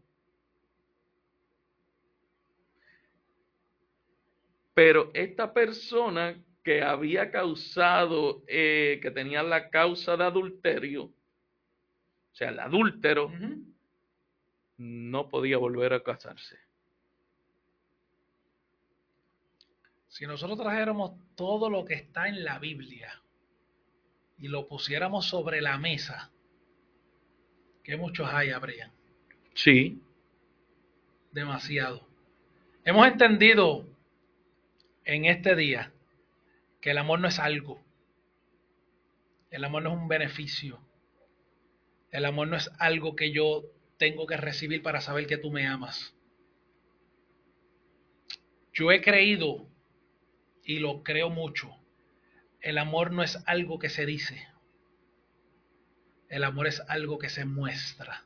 Pero 4.75 5.13
esta 5.15 5.55
persona 5.55 6.43
que 6.65 6.83
había 6.83 7.31
causado, 7.31 8.43
eh, 8.49 8.99
que 9.01 9.13
tenía 9.13 9.45
la 9.45 9.71
causa 9.71 10.17
de 10.17 10.25
adulterio, 10.25 11.05
o 11.05 11.13
sea, 12.33 12.49
el 12.49 12.59
adúltero, 12.59 13.31
no 14.77 15.29
podía 15.29 15.59
volver 15.59 15.93
a 15.93 16.03
casarse. 16.03 16.59
Si 20.09 20.27
nosotros 20.27 20.59
trajéramos 20.59 21.13
todo 21.37 21.71
lo 21.71 21.85
que 21.85 21.95
está 21.95 22.27
en 22.27 22.43
la 22.43 22.59
Biblia 22.59 23.23
y 24.37 24.49
lo 24.49 24.67
pusiéramos 24.67 25.27
sobre 25.27 25.61
la 25.61 25.79
mesa, 25.79 26.34
que 27.85 27.97
muchos 27.97 28.29
hay, 28.33 28.51
Brian. 28.61 28.91
Sí. 29.55 30.03
Demasiado. 31.31 32.09
Hemos 32.85 33.07
entendido 33.07 33.87
en 35.05 35.27
este 35.27 35.55
día 35.55 35.93
que 36.81 36.91
el 36.91 36.99
amor 36.99 37.21
no 37.21 37.29
es 37.29 37.39
algo. 37.39 37.81
El 39.51 39.65
amor 39.65 39.83
no 39.83 39.91
es 39.91 39.97
un 39.97 40.09
beneficio. 40.09 40.81
El 42.11 42.25
amor 42.25 42.49
no 42.49 42.57
es 42.57 42.71
algo 42.79 43.15
que 43.15 43.33
yo 43.33 43.65
tengo 43.99 44.27
que 44.27 44.37
recibir 44.37 44.83
para 44.83 45.01
saber 45.01 45.27
que 45.27 45.39
tú 45.39 45.51
me 45.51 45.67
amas. 45.67 46.15
Yo 48.73 48.91
he 48.91 49.01
creído 49.01 49.69
y 50.65 50.79
lo 50.79 51.03
creo 51.03 51.31
mucho. 51.31 51.71
El 52.61 52.79
amor 52.79 53.13
no 53.13 53.23
es 53.23 53.43
algo 53.47 53.79
que 53.79 53.91
se 53.91 54.07
dice. 54.07 54.49
El 56.29 56.45
amor 56.45 56.67
es 56.67 56.83
algo 56.89 57.19
que 57.19 57.29
se 57.29 57.45
muestra. 57.45 58.25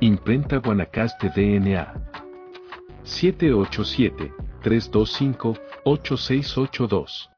Imprenta 0.00 0.56
Guanacaste 0.56 1.28
DNA. 1.28 1.94
787 3.04 4.32
325 4.62 5.54
8682 5.84 7.31